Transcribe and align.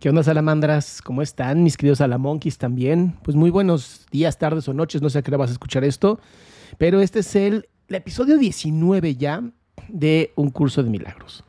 ¿Qué 0.00 0.08
onda, 0.08 0.22
salamandras? 0.22 1.02
¿Cómo 1.02 1.20
están, 1.20 1.62
mis 1.62 1.76
queridos 1.76 1.98
salamonquis 1.98 2.56
también? 2.56 3.18
Pues 3.22 3.36
muy 3.36 3.50
buenos 3.50 4.06
días, 4.10 4.38
tardes 4.38 4.66
o 4.66 4.72
noches, 4.72 5.02
no 5.02 5.10
sé 5.10 5.18
a 5.18 5.22
qué 5.22 5.30
hora 5.30 5.36
vas 5.36 5.50
a 5.50 5.52
escuchar 5.52 5.84
esto, 5.84 6.18
pero 6.78 7.02
este 7.02 7.18
es 7.18 7.36
el, 7.36 7.68
episodio 7.90 8.38
19 8.38 9.16
ya 9.16 9.42
de 9.88 10.32
Un 10.36 10.48
Curso 10.48 10.82
de 10.82 10.88
Milagros. 10.88 11.44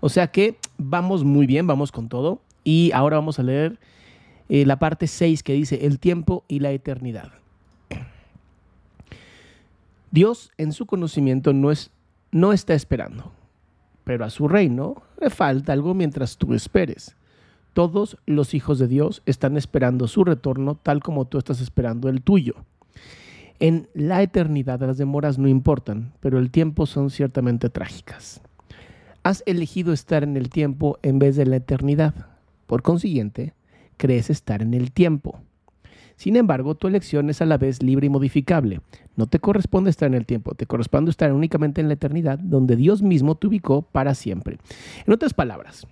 O 0.00 0.08
sea 0.08 0.32
que 0.32 0.58
vamos 0.78 1.22
muy 1.22 1.46
bien, 1.46 1.68
vamos 1.68 1.92
con 1.92 2.08
todo, 2.08 2.42
y 2.64 2.90
ahora 2.92 3.18
vamos 3.18 3.38
a 3.38 3.44
leer 3.44 3.78
eh, 4.48 4.66
la 4.66 4.80
parte 4.80 5.06
6 5.06 5.44
que 5.44 5.52
dice 5.52 5.86
El 5.86 6.00
tiempo 6.00 6.44
y 6.48 6.58
la 6.58 6.72
eternidad. 6.72 7.30
Dios 10.10 10.50
en 10.58 10.72
su 10.72 10.86
conocimiento 10.86 11.52
no, 11.52 11.70
es, 11.70 11.92
no 12.32 12.52
está 12.52 12.74
esperando, 12.74 13.30
pero 14.02 14.24
a 14.24 14.30
su 14.30 14.48
reino 14.48 15.04
le 15.20 15.30
falta 15.30 15.72
algo 15.72 15.94
mientras 15.94 16.36
tú 16.36 16.52
esperes. 16.52 17.14
Todos 17.72 18.18
los 18.26 18.54
hijos 18.54 18.78
de 18.78 18.86
Dios 18.86 19.22
están 19.24 19.56
esperando 19.56 20.06
su 20.06 20.24
retorno 20.24 20.74
tal 20.74 21.02
como 21.02 21.24
tú 21.24 21.38
estás 21.38 21.60
esperando 21.60 22.08
el 22.08 22.22
tuyo. 22.22 22.54
En 23.60 23.88
la 23.94 24.22
eternidad 24.22 24.80
las 24.80 24.98
demoras 24.98 25.38
no 25.38 25.48
importan, 25.48 26.12
pero 26.20 26.38
el 26.38 26.50
tiempo 26.50 26.84
son 26.84 27.10
ciertamente 27.10 27.70
trágicas. 27.70 28.42
Has 29.22 29.42
elegido 29.46 29.92
estar 29.92 30.24
en 30.24 30.36
el 30.36 30.50
tiempo 30.50 30.98
en 31.02 31.18
vez 31.18 31.36
de 31.36 31.46
la 31.46 31.56
eternidad. 31.56 32.26
Por 32.66 32.82
consiguiente, 32.82 33.54
crees 33.96 34.30
estar 34.30 34.62
en 34.62 34.74
el 34.74 34.92
tiempo. 34.92 35.40
Sin 36.16 36.36
embargo, 36.36 36.74
tu 36.74 36.88
elección 36.88 37.30
es 37.30 37.40
a 37.40 37.46
la 37.46 37.56
vez 37.56 37.82
libre 37.82 38.06
y 38.06 38.10
modificable. 38.10 38.80
No 39.16 39.26
te 39.28 39.38
corresponde 39.38 39.90
estar 39.90 40.08
en 40.08 40.14
el 40.14 40.26
tiempo, 40.26 40.54
te 40.54 40.66
corresponde 40.66 41.10
estar 41.10 41.32
únicamente 41.32 41.80
en 41.80 41.88
la 41.88 41.94
eternidad, 41.94 42.38
donde 42.38 42.76
Dios 42.76 43.00
mismo 43.00 43.36
te 43.36 43.46
ubicó 43.46 43.82
para 43.82 44.14
siempre. 44.14 44.58
En 45.06 45.12
otras 45.12 45.34
palabras, 45.34 45.86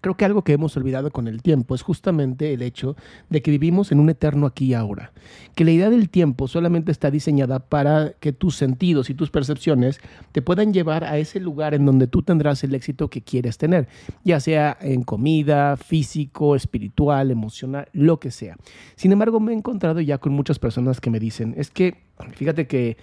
Creo 0.00 0.16
que 0.16 0.24
algo 0.24 0.42
que 0.42 0.52
hemos 0.52 0.76
olvidado 0.76 1.10
con 1.10 1.28
el 1.28 1.42
tiempo 1.42 1.74
es 1.74 1.82
justamente 1.82 2.52
el 2.52 2.62
hecho 2.62 2.96
de 3.28 3.42
que 3.42 3.50
vivimos 3.50 3.92
en 3.92 4.00
un 4.00 4.10
eterno 4.10 4.46
aquí 4.46 4.66
y 4.66 4.74
ahora. 4.74 5.12
Que 5.54 5.64
la 5.64 5.72
idea 5.72 5.90
del 5.90 6.08
tiempo 6.08 6.48
solamente 6.48 6.92
está 6.92 7.10
diseñada 7.10 7.58
para 7.58 8.12
que 8.20 8.32
tus 8.32 8.56
sentidos 8.56 9.10
y 9.10 9.14
tus 9.14 9.30
percepciones 9.30 10.00
te 10.32 10.42
puedan 10.42 10.72
llevar 10.72 11.04
a 11.04 11.18
ese 11.18 11.40
lugar 11.40 11.74
en 11.74 11.84
donde 11.84 12.06
tú 12.06 12.22
tendrás 12.22 12.64
el 12.64 12.74
éxito 12.74 13.08
que 13.08 13.22
quieres 13.22 13.58
tener, 13.58 13.88
ya 14.24 14.40
sea 14.40 14.76
en 14.80 15.02
comida, 15.02 15.76
físico, 15.76 16.56
espiritual, 16.56 17.30
emocional, 17.30 17.88
lo 17.92 18.20
que 18.20 18.30
sea. 18.30 18.56
Sin 18.96 19.12
embargo, 19.12 19.40
me 19.40 19.52
he 19.52 19.56
encontrado 19.56 20.00
ya 20.00 20.18
con 20.18 20.32
muchas 20.32 20.58
personas 20.58 21.00
que 21.00 21.10
me 21.10 21.20
dicen, 21.20 21.54
es 21.56 21.70
que, 21.70 21.98
fíjate 22.32 22.66
que 22.66 22.96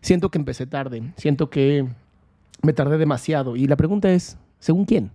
siento 0.00 0.30
que 0.30 0.38
empecé 0.38 0.66
tarde, 0.66 1.12
siento 1.16 1.50
que 1.50 1.86
me 2.62 2.72
tardé 2.72 2.98
demasiado. 2.98 3.56
Y 3.56 3.66
la 3.66 3.76
pregunta 3.76 4.10
es, 4.12 4.36
¿según 4.58 4.84
quién? 4.84 5.10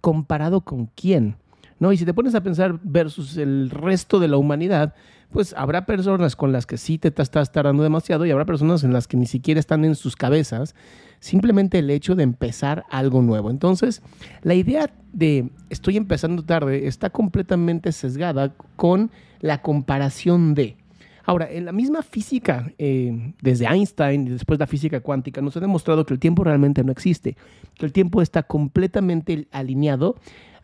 Comparado 0.00 0.62
con 0.62 0.86
quién. 0.86 1.36
¿No? 1.78 1.92
Y 1.92 1.96
si 1.96 2.04
te 2.04 2.12
pones 2.12 2.34
a 2.34 2.42
pensar 2.42 2.78
versus 2.82 3.38
el 3.38 3.70
resto 3.70 4.20
de 4.20 4.28
la 4.28 4.36
humanidad, 4.36 4.94
pues 5.30 5.54
habrá 5.56 5.86
personas 5.86 6.36
con 6.36 6.52
las 6.52 6.66
que 6.66 6.76
sí 6.76 6.98
te 6.98 7.08
estás 7.08 7.52
tardando 7.52 7.82
demasiado 7.82 8.26
y 8.26 8.30
habrá 8.30 8.44
personas 8.44 8.84
en 8.84 8.92
las 8.92 9.06
que 9.06 9.16
ni 9.16 9.26
siquiera 9.26 9.60
están 9.60 9.84
en 9.84 9.94
sus 9.94 10.16
cabezas, 10.16 10.74
simplemente 11.20 11.78
el 11.78 11.90
hecho 11.90 12.14
de 12.14 12.24
empezar 12.24 12.84
algo 12.90 13.22
nuevo. 13.22 13.50
Entonces, 13.50 14.02
la 14.42 14.54
idea 14.54 14.90
de 15.12 15.50
estoy 15.70 15.96
empezando 15.96 16.44
tarde 16.44 16.86
está 16.86 17.10
completamente 17.10 17.92
sesgada 17.92 18.54
con 18.76 19.10
la 19.40 19.62
comparación 19.62 20.54
de. 20.54 20.76
Ahora, 21.24 21.50
en 21.50 21.64
la 21.64 21.72
misma 21.72 22.02
física, 22.02 22.72
eh, 22.78 23.34
desde 23.42 23.66
Einstein 23.66 24.26
y 24.26 24.30
después 24.30 24.58
la 24.58 24.66
física 24.66 25.00
cuántica, 25.00 25.40
nos 25.40 25.56
ha 25.56 25.60
demostrado 25.60 26.06
que 26.06 26.14
el 26.14 26.20
tiempo 26.20 26.44
realmente 26.44 26.82
no 26.82 26.92
existe, 26.92 27.36
que 27.74 27.86
el 27.86 27.92
tiempo 27.92 28.22
está 28.22 28.42
completamente 28.42 29.46
alineado 29.50 30.16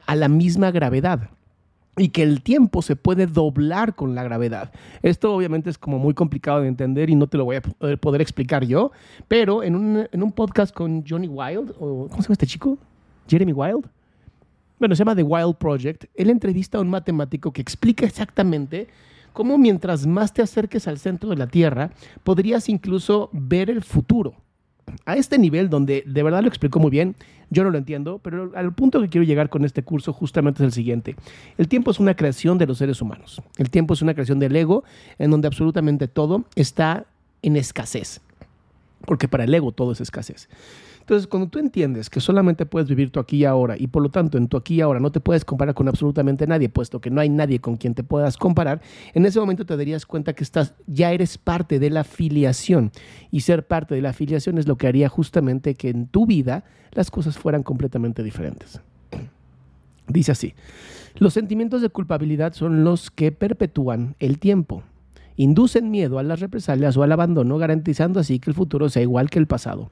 a 0.06 0.16
la 0.16 0.28
misma 0.28 0.70
gravedad 0.70 1.30
y 1.98 2.10
que 2.10 2.22
el 2.22 2.42
tiempo 2.42 2.82
se 2.82 2.94
puede 2.94 3.26
doblar 3.26 3.94
con 3.94 4.14
la 4.14 4.22
gravedad. 4.22 4.72
Esto 5.02 5.34
obviamente 5.34 5.70
es 5.70 5.78
como 5.78 5.98
muy 5.98 6.14
complicado 6.14 6.60
de 6.60 6.68
entender 6.68 7.08
y 7.08 7.14
no 7.14 7.26
te 7.26 7.38
lo 7.38 7.44
voy 7.44 7.56
a 7.56 7.96
poder 7.96 8.20
explicar 8.20 8.66
yo, 8.66 8.92
pero 9.28 9.62
en 9.62 9.74
un, 9.74 10.06
en 10.10 10.22
un 10.22 10.32
podcast 10.32 10.74
con 10.74 11.04
Johnny 11.06 11.28
Wild, 11.28 11.70
o 11.78 12.08
¿cómo 12.08 12.16
se 12.16 12.28
llama 12.28 12.32
este 12.34 12.46
chico? 12.46 12.78
Jeremy 13.28 13.52
Wild. 13.52 13.88
Bueno, 14.78 14.94
se 14.94 15.00
llama 15.00 15.16
The 15.16 15.22
Wild 15.22 15.56
Project. 15.56 16.04
Él 16.14 16.28
entrevista 16.28 16.76
a 16.76 16.82
un 16.82 16.90
matemático 16.90 17.50
que 17.50 17.62
explica 17.62 18.04
exactamente 18.04 18.88
cómo 19.36 19.58
mientras 19.58 20.06
más 20.06 20.32
te 20.32 20.40
acerques 20.40 20.88
al 20.88 20.98
centro 20.98 21.28
de 21.28 21.36
la 21.36 21.46
Tierra, 21.46 21.90
podrías 22.24 22.70
incluso 22.70 23.28
ver 23.32 23.68
el 23.68 23.82
futuro. 23.82 24.32
A 25.04 25.16
este 25.16 25.36
nivel, 25.36 25.68
donde 25.68 26.04
de 26.06 26.22
verdad 26.22 26.40
lo 26.40 26.48
explicó 26.48 26.78
muy 26.78 26.90
bien, 26.90 27.16
yo 27.50 27.62
no 27.62 27.70
lo 27.70 27.76
entiendo, 27.76 28.18
pero 28.22 28.52
al 28.56 28.72
punto 28.72 28.98
que 28.98 29.10
quiero 29.10 29.26
llegar 29.26 29.50
con 29.50 29.66
este 29.66 29.82
curso 29.82 30.14
justamente 30.14 30.62
es 30.62 30.66
el 30.68 30.72
siguiente. 30.72 31.16
El 31.58 31.68
tiempo 31.68 31.90
es 31.90 32.00
una 32.00 32.16
creación 32.16 32.56
de 32.56 32.66
los 32.66 32.78
seres 32.78 33.02
humanos. 33.02 33.42
El 33.58 33.68
tiempo 33.68 33.92
es 33.92 34.00
una 34.00 34.14
creación 34.14 34.38
del 34.38 34.56
ego, 34.56 34.84
en 35.18 35.30
donde 35.30 35.48
absolutamente 35.48 36.08
todo 36.08 36.46
está 36.54 37.04
en 37.42 37.56
escasez. 37.56 38.22
Porque 39.04 39.28
para 39.28 39.44
el 39.44 39.52
ego 39.52 39.70
todo 39.70 39.92
es 39.92 40.00
escasez. 40.00 40.48
Entonces, 41.06 41.28
cuando 41.28 41.48
tú 41.48 41.60
entiendes 41.60 42.10
que 42.10 42.18
solamente 42.18 42.66
puedes 42.66 42.88
vivir 42.88 43.12
tu 43.12 43.20
aquí 43.20 43.36
y 43.36 43.44
ahora 43.44 43.76
y 43.78 43.86
por 43.86 44.02
lo 44.02 44.08
tanto 44.08 44.38
en 44.38 44.48
tu 44.48 44.56
aquí 44.56 44.74
y 44.74 44.80
ahora 44.80 44.98
no 44.98 45.12
te 45.12 45.20
puedes 45.20 45.44
comparar 45.44 45.72
con 45.72 45.86
absolutamente 45.86 46.48
nadie, 46.48 46.68
puesto 46.68 47.00
que 47.00 47.10
no 47.10 47.20
hay 47.20 47.28
nadie 47.28 47.60
con 47.60 47.76
quien 47.76 47.94
te 47.94 48.02
puedas 48.02 48.36
comparar, 48.36 48.82
en 49.14 49.24
ese 49.24 49.38
momento 49.38 49.64
te 49.64 49.76
darías 49.76 50.04
cuenta 50.04 50.32
que 50.32 50.42
estás, 50.42 50.74
ya 50.88 51.12
eres 51.12 51.38
parte 51.38 51.78
de 51.78 51.90
la 51.90 52.02
filiación. 52.02 52.90
Y 53.30 53.42
ser 53.42 53.68
parte 53.68 53.94
de 53.94 54.02
la 54.02 54.14
filiación 54.14 54.58
es 54.58 54.66
lo 54.66 54.74
que 54.74 54.88
haría 54.88 55.08
justamente 55.08 55.76
que 55.76 55.90
en 55.90 56.08
tu 56.08 56.26
vida 56.26 56.64
las 56.90 57.12
cosas 57.12 57.38
fueran 57.38 57.62
completamente 57.62 58.24
diferentes. 58.24 58.80
Dice 60.08 60.32
así, 60.32 60.54
los 61.18 61.34
sentimientos 61.34 61.82
de 61.82 61.88
culpabilidad 61.88 62.52
son 62.52 62.82
los 62.82 63.12
que 63.12 63.30
perpetúan 63.30 64.16
el 64.18 64.40
tiempo 64.40 64.82
inducen 65.36 65.90
miedo 65.90 66.18
a 66.18 66.22
las 66.24 66.40
represalias 66.40 66.96
o 66.96 67.02
al 67.02 67.12
abandono, 67.12 67.58
garantizando 67.58 68.18
así 68.18 68.38
que 68.40 68.50
el 68.50 68.56
futuro 68.56 68.88
sea 68.88 69.02
igual 69.02 69.30
que 69.30 69.38
el 69.38 69.46
pasado. 69.46 69.90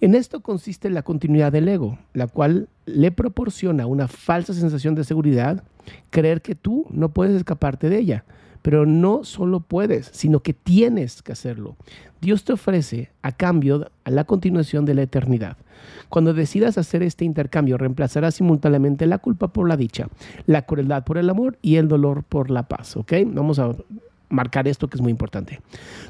En 0.00 0.14
esto 0.14 0.40
consiste 0.40 0.90
la 0.90 1.02
continuidad 1.02 1.52
del 1.52 1.68
ego, 1.68 1.98
la 2.12 2.26
cual 2.26 2.68
le 2.84 3.10
proporciona 3.12 3.86
una 3.86 4.08
falsa 4.08 4.52
sensación 4.52 4.94
de 4.94 5.04
seguridad, 5.04 5.64
creer 6.10 6.42
que 6.42 6.54
tú 6.54 6.86
no 6.90 7.10
puedes 7.10 7.34
escaparte 7.34 7.88
de 7.88 7.98
ella. 7.98 8.24
Pero 8.62 8.84
no 8.84 9.22
solo 9.22 9.60
puedes, 9.60 10.10
sino 10.12 10.40
que 10.40 10.52
tienes 10.52 11.22
que 11.22 11.32
hacerlo. 11.32 11.76
Dios 12.20 12.44
te 12.44 12.52
ofrece 12.52 13.10
a 13.22 13.30
cambio 13.30 13.90
a 14.04 14.10
la 14.10 14.24
continuación 14.24 14.84
de 14.84 14.94
la 14.94 15.02
eternidad. 15.02 15.56
Cuando 16.08 16.34
decidas 16.34 16.76
hacer 16.76 17.02
este 17.02 17.24
intercambio, 17.24 17.78
reemplazarás 17.78 18.34
simultáneamente 18.34 19.06
la 19.06 19.18
culpa 19.18 19.48
por 19.48 19.68
la 19.68 19.76
dicha, 19.76 20.08
la 20.46 20.62
crueldad 20.62 21.04
por 21.04 21.16
el 21.16 21.30
amor 21.30 21.58
y 21.62 21.76
el 21.76 21.86
dolor 21.86 22.24
por 22.24 22.50
la 22.50 22.64
paz. 22.64 22.96
¿Ok? 22.96 23.12
Vamos 23.26 23.60
a 23.60 23.72
marcar 24.28 24.68
esto 24.68 24.88
que 24.88 24.96
es 24.96 25.02
muy 25.02 25.10
importante. 25.10 25.60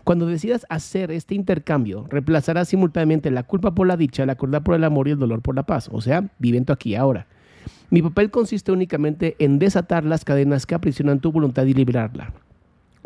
Cuando 0.05 0.27
decidas 0.27 0.67
hacer 0.69 1.11
este 1.11 1.35
intercambio, 1.35 2.07
reemplazarás 2.09 2.69
simultáneamente 2.69 3.31
la 3.31 3.43
culpa 3.43 3.75
por 3.75 3.87
la 3.87 3.97
dicha, 3.97 4.27
la 4.27 4.37
crueldad 4.37 4.63
por 4.63 4.75
el 4.75 4.85
amor 4.85 5.09
y 5.09 5.13
el 5.13 5.19
dolor 5.19 5.43
por 5.43 5.55
la 5.55 5.65
paz. 5.65 5.89
O 5.93 6.01
sea, 6.01 6.29
viviendo 6.39 6.73
aquí 6.73 6.95
ahora. 6.95 7.27
Mi 7.91 8.03
papel 8.03 8.31
consiste 8.31 8.73
únicamente 8.73 9.37
en 9.39 9.59
desatar 9.59 10.05
las 10.05 10.25
cadenas 10.25 10.67
que 10.67 10.75
aprisionan 10.75 11.21
tu 11.21 11.31
voluntad 11.31 11.65
y 11.67 11.75
liberarla. 11.75 12.33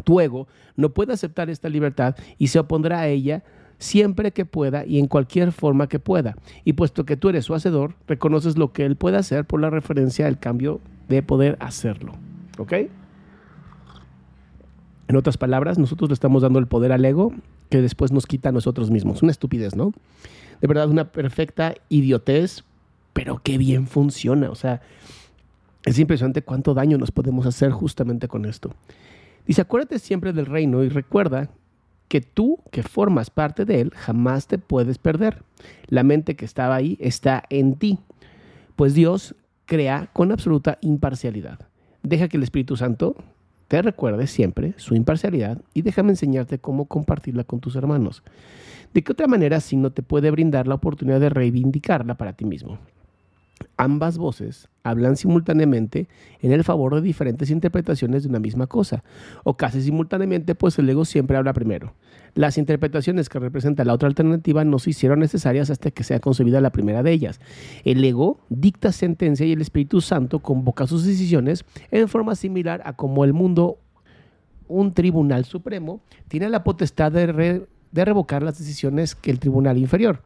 Tu 0.05 0.21
ego 0.21 0.49
no 0.77 0.91
puede 0.91 1.13
aceptar 1.13 1.51
esta 1.51 1.69
libertad 1.69 2.17
y 2.39 2.47
se 2.49 2.59
opondrá 2.59 3.01
a 3.01 3.09
ella 3.09 3.43
siempre 3.79 4.31
que 4.31 4.45
pueda 4.45 4.87
y 4.87 4.99
en 4.99 5.07
cualquier 5.07 5.53
forma 5.53 5.89
que 5.89 5.99
pueda. 5.99 6.37
Y 6.65 6.75
puesto 6.75 7.05
que 7.05 7.17
tú 7.17 7.29
eres 7.29 7.45
su 7.45 7.55
hacedor, 7.55 7.95
reconoces 8.07 8.57
lo 8.57 8.73
que 8.73 8.85
él 8.85 8.97
puede 8.97 9.19
hacer 9.19 9.45
por 9.45 9.61
la 9.61 9.71
referencia 9.71 10.27
al 10.27 10.39
cambio 10.39 10.81
de 11.09 11.23
poder 11.23 11.57
hacerlo. 11.61 12.13
¿Ok? 12.59 12.75
En 15.11 15.17
otras 15.17 15.37
palabras, 15.37 15.77
nosotros 15.77 16.09
le 16.09 16.15
estamos 16.15 16.43
dando 16.43 16.61
el 16.61 16.69
poder 16.69 16.93
al 16.93 17.05
ego 17.05 17.33
que 17.69 17.83
después 17.83 18.13
nos 18.13 18.27
quita 18.27 18.51
a 18.51 18.53
nosotros 18.53 18.93
mismos. 18.93 19.25
Una 19.25 19.33
estupidez, 19.33 19.75
¿no? 19.75 19.93
De 20.61 20.69
verdad, 20.69 20.89
una 20.89 21.11
perfecta 21.11 21.75
idiotez, 21.89 22.63
pero 23.13 23.41
qué 23.43 23.59
bien 23.59 23.89
funciona. 23.89 24.51
O 24.51 24.55
sea, 24.55 24.83
es 25.85 25.99
impresionante 25.99 26.43
cuánto 26.43 26.75
daño 26.75 26.97
nos 26.97 27.11
podemos 27.11 27.45
hacer 27.45 27.73
justamente 27.73 28.29
con 28.29 28.45
esto. 28.45 28.73
Dice, 29.49 29.63
acuérdate 29.63 29.99
siempre 29.99 30.33
del 30.33 30.47
reino 30.47 30.85
y 30.85 30.89
recuerda 30.89 31.51
que 32.07 32.21
tú, 32.21 32.61
que 32.71 32.85
formas 32.85 33.31
parte 33.31 33.65
de 33.65 33.81
él, 33.81 33.93
jamás 33.97 34.47
te 34.47 34.59
puedes 34.59 34.99
perder. 34.99 35.43
La 35.89 36.05
mente 36.05 36.37
que 36.37 36.45
estaba 36.45 36.77
ahí 36.77 36.97
está 37.01 37.43
en 37.51 37.75
ti, 37.75 37.99
pues 38.77 38.95
Dios 38.95 39.35
crea 39.67 40.09
con 40.13 40.31
absoluta 40.31 40.79
imparcialidad. 40.83 41.59
Deja 42.05 42.29
que 42.29 42.37
el 42.37 42.45
Espíritu 42.45 42.77
Santo 42.77 43.17
te 43.71 43.81
recuerde 43.83 44.27
siempre 44.27 44.75
su 44.79 44.97
imparcialidad 44.97 45.63
y 45.75 45.83
déjame 45.83 46.11
enseñarte 46.11 46.59
cómo 46.59 46.87
compartirla 46.87 47.45
con 47.45 47.61
tus 47.61 47.77
hermanos. 47.77 48.25
¿De 48.93 49.05
qué 49.05 49.13
otra 49.13 49.29
manera 49.29 49.61
si 49.61 49.77
no 49.77 49.93
te 49.93 50.03
puede 50.03 50.33
brindar 50.33 50.67
la 50.67 50.75
oportunidad 50.75 51.21
de 51.21 51.29
reivindicarla 51.29 52.17
para 52.17 52.33
ti 52.33 52.45
mismo? 52.45 52.81
Ambas 53.77 54.19
voces 54.19 54.69
hablan 54.83 55.17
simultáneamente 55.17 56.07
en 56.41 56.53
el 56.53 56.65
favor 56.65 56.95
de 56.95 57.01
diferentes 57.01 57.51
interpretaciones 57.51 58.23
de 58.23 58.29
una 58.29 58.39
misma 58.39 58.67
cosa, 58.67 59.03
o 59.43 59.57
casi 59.57 59.81
simultáneamente, 59.83 60.55
pues 60.55 60.79
el 60.79 60.89
ego 60.89 61.05
siempre 61.05 61.37
habla 61.37 61.53
primero. 61.53 61.95
Las 62.35 62.59
interpretaciones 62.59 63.29
que 63.29 63.39
representa 63.39 63.85
la 63.85 63.95
otra 63.95 64.09
alternativa 64.09 64.65
no 64.65 64.79
se 64.79 64.91
hicieron 64.91 65.21
necesarias 65.21 65.71
hasta 65.71 65.91
que 65.91 66.05
sea 66.05 66.21
concebida 66.21 66.61
la 66.61 66.73
primera 66.73 67.03
de 67.03 67.13
ellas. 67.13 67.41
El 67.85 68.05
ego 68.05 68.41
dicta 68.51 68.93
sentencia 68.93 69.47
y 69.47 69.53
el 69.53 69.63
Espíritu 69.63 70.01
Santo 70.01 70.41
convoca 70.41 70.87
sus 70.87 71.05
decisiones 71.05 71.65
en 71.91 72.09
forma 72.09 72.35
similar 72.35 72.83
a 72.85 72.95
como 72.95 73.25
el 73.25 73.33
mundo, 73.33 73.79
un 74.69 74.93
tribunal 74.95 75.45
supremo, 75.45 76.01
tiene 76.29 76.49
la 76.49 76.63
potestad 76.65 77.11
de, 77.13 77.67
de 77.93 78.05
revocar 78.05 78.43
las 78.43 78.59
decisiones 78.59 79.15
que 79.15 79.31
el 79.31 79.41
tribunal 79.41 79.79
inferior. 79.79 80.23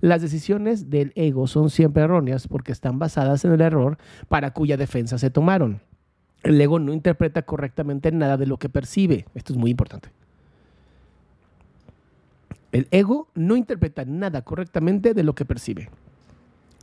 Las 0.00 0.22
decisiones 0.22 0.90
del 0.90 1.12
ego 1.14 1.46
son 1.46 1.70
siempre 1.70 2.02
erróneas 2.02 2.48
porque 2.48 2.72
están 2.72 2.98
basadas 2.98 3.44
en 3.44 3.52
el 3.52 3.60
error 3.60 3.98
para 4.28 4.52
cuya 4.52 4.76
defensa 4.76 5.18
se 5.18 5.30
tomaron. 5.30 5.82
El 6.42 6.60
ego 6.60 6.78
no 6.78 6.92
interpreta 6.92 7.42
correctamente 7.42 8.10
nada 8.12 8.36
de 8.36 8.46
lo 8.46 8.58
que 8.58 8.68
percibe. 8.68 9.26
Esto 9.34 9.52
es 9.52 9.58
muy 9.58 9.70
importante. 9.70 10.08
El 12.72 12.88
ego 12.90 13.28
no 13.34 13.56
interpreta 13.56 14.04
nada 14.04 14.42
correctamente 14.42 15.12
de 15.12 15.22
lo 15.22 15.34
que 15.34 15.44
percibe 15.44 15.90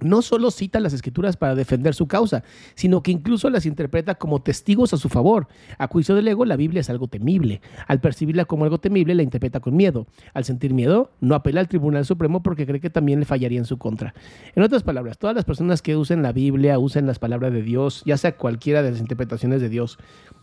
no 0.02 0.22
solo 0.22 0.52
cita 0.52 0.80
las 0.80 0.94
escrituras 0.94 1.38
para 1.38 1.56
defender 1.56 1.94
su 1.94 2.08
causa, 2.08 2.44
sino 2.76 3.02
que 3.02 3.12
incluso 3.12 3.50
las 3.50 3.66
interpreta 3.66 4.16
como 4.16 4.42
testigos 4.42 4.94
a 4.94 4.98
su 4.98 5.10
favor. 5.10 5.48
A 5.78 5.88
juicio 5.88 6.16
del 6.16 6.28
ego, 6.28 6.46
la 6.46 6.56
Biblia 6.56 6.82
es 6.82 6.90
algo 6.90 7.08
temible. 7.08 7.62
Al 7.88 8.00
percibirla 8.00 8.46
como 8.46 8.64
algo 8.64 8.80
temible, 8.80 9.16
la 9.16 9.24
interpreta 9.24 9.60
con 9.60 9.76
miedo. 9.76 10.08
Al 10.34 10.44
sentir 10.44 10.74
miedo, 10.74 11.12
no 11.20 11.36
apela 11.36 11.62
al 11.62 11.68
Tribunal 11.68 12.06
Supremo 12.06 12.44
porque 12.44 12.66
cree 12.66 12.80
que 12.80 12.90
también 12.90 13.20
le 13.20 13.26
fallaría 13.26 13.60
en 13.60 13.66
su 13.66 13.78
contra. 13.78 14.14
En 14.56 14.64
otras 14.64 14.84
palabras, 14.84 15.18
todas 15.18 15.36
las 15.36 15.46
personas 15.46 15.82
que 15.82 15.96
usen 15.96 16.22
la 16.22 16.32
Biblia, 16.32 16.80
usen 16.80 17.08
las 17.08 17.20
palabras 17.20 17.54
de 17.54 17.62
Dios, 17.62 18.04
ya 18.06 18.18
sea 18.18 18.38
cualquiera 18.38 18.84
de 18.84 18.92
las 18.92 19.00
interpretaciones 19.00 19.62
de 19.62 19.70
Dios, 19.70 19.98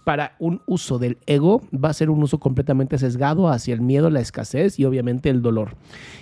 para 0.04 0.36
un 0.38 0.60
uso 0.66 0.98
del 0.98 1.18
ego, 1.26 1.62
va 1.72 1.88
a 1.88 1.94
ser 1.94 2.10
un 2.10 2.22
uso 2.22 2.38
completamente 2.38 2.98
sesgado 2.98 3.48
hacia 3.48 3.74
el 3.74 3.80
miedo, 3.80 4.10
la 4.10 4.20
escasez 4.20 4.78
y 4.78 4.84
obviamente 4.84 5.30
el 5.30 5.42
dolor. 5.42 5.76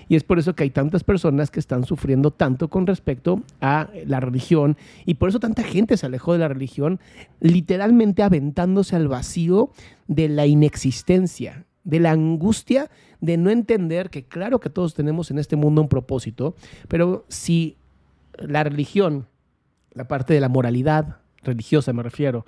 Y 0.09 0.17
es 0.17 0.25
por 0.25 0.39
eso 0.39 0.55
que 0.55 0.63
hay 0.63 0.71
tantas 0.71 1.03
personas 1.05 1.51
que 1.51 1.59
están 1.59 1.85
sufriendo 1.85 2.31
tanto 2.31 2.69
con 2.69 2.87
respecto 2.87 3.22
a 3.61 3.89
la 4.07 4.21
religión 4.21 4.77
y 5.05 5.15
por 5.15 5.29
eso 5.29 5.41
tanta 5.41 5.63
gente 5.63 5.97
se 5.97 6.07
alejó 6.07 6.33
de 6.33 6.41
la 6.41 6.49
religión, 6.49 7.01
literalmente 7.41 8.23
aventándose 8.23 8.97
al 8.97 9.09
vacío 9.09 9.71
de 10.07 10.29
la 10.29 10.47
inexistencia, 10.47 11.65
de 11.85 12.01
la 12.01 12.13
angustia 12.13 12.91
de 13.21 13.37
no 13.37 13.51
entender 13.51 14.11
que 14.11 14.25
claro 14.25 14.61
que 14.61 14.71
todos 14.71 14.95
tenemos 14.95 15.31
en 15.31 15.39
este 15.39 15.57
mundo 15.57 15.81
un 15.81 15.89
propósito, 15.89 16.55
pero 16.89 17.25
si 17.29 17.77
la 18.39 18.65
religión, 18.65 19.27
la 19.93 20.09
parte 20.09 20.35
de 20.35 20.41
la 20.41 20.49
moralidad 20.49 21.19
religiosa 21.43 21.93
me 21.93 22.03
refiero, 22.03 22.45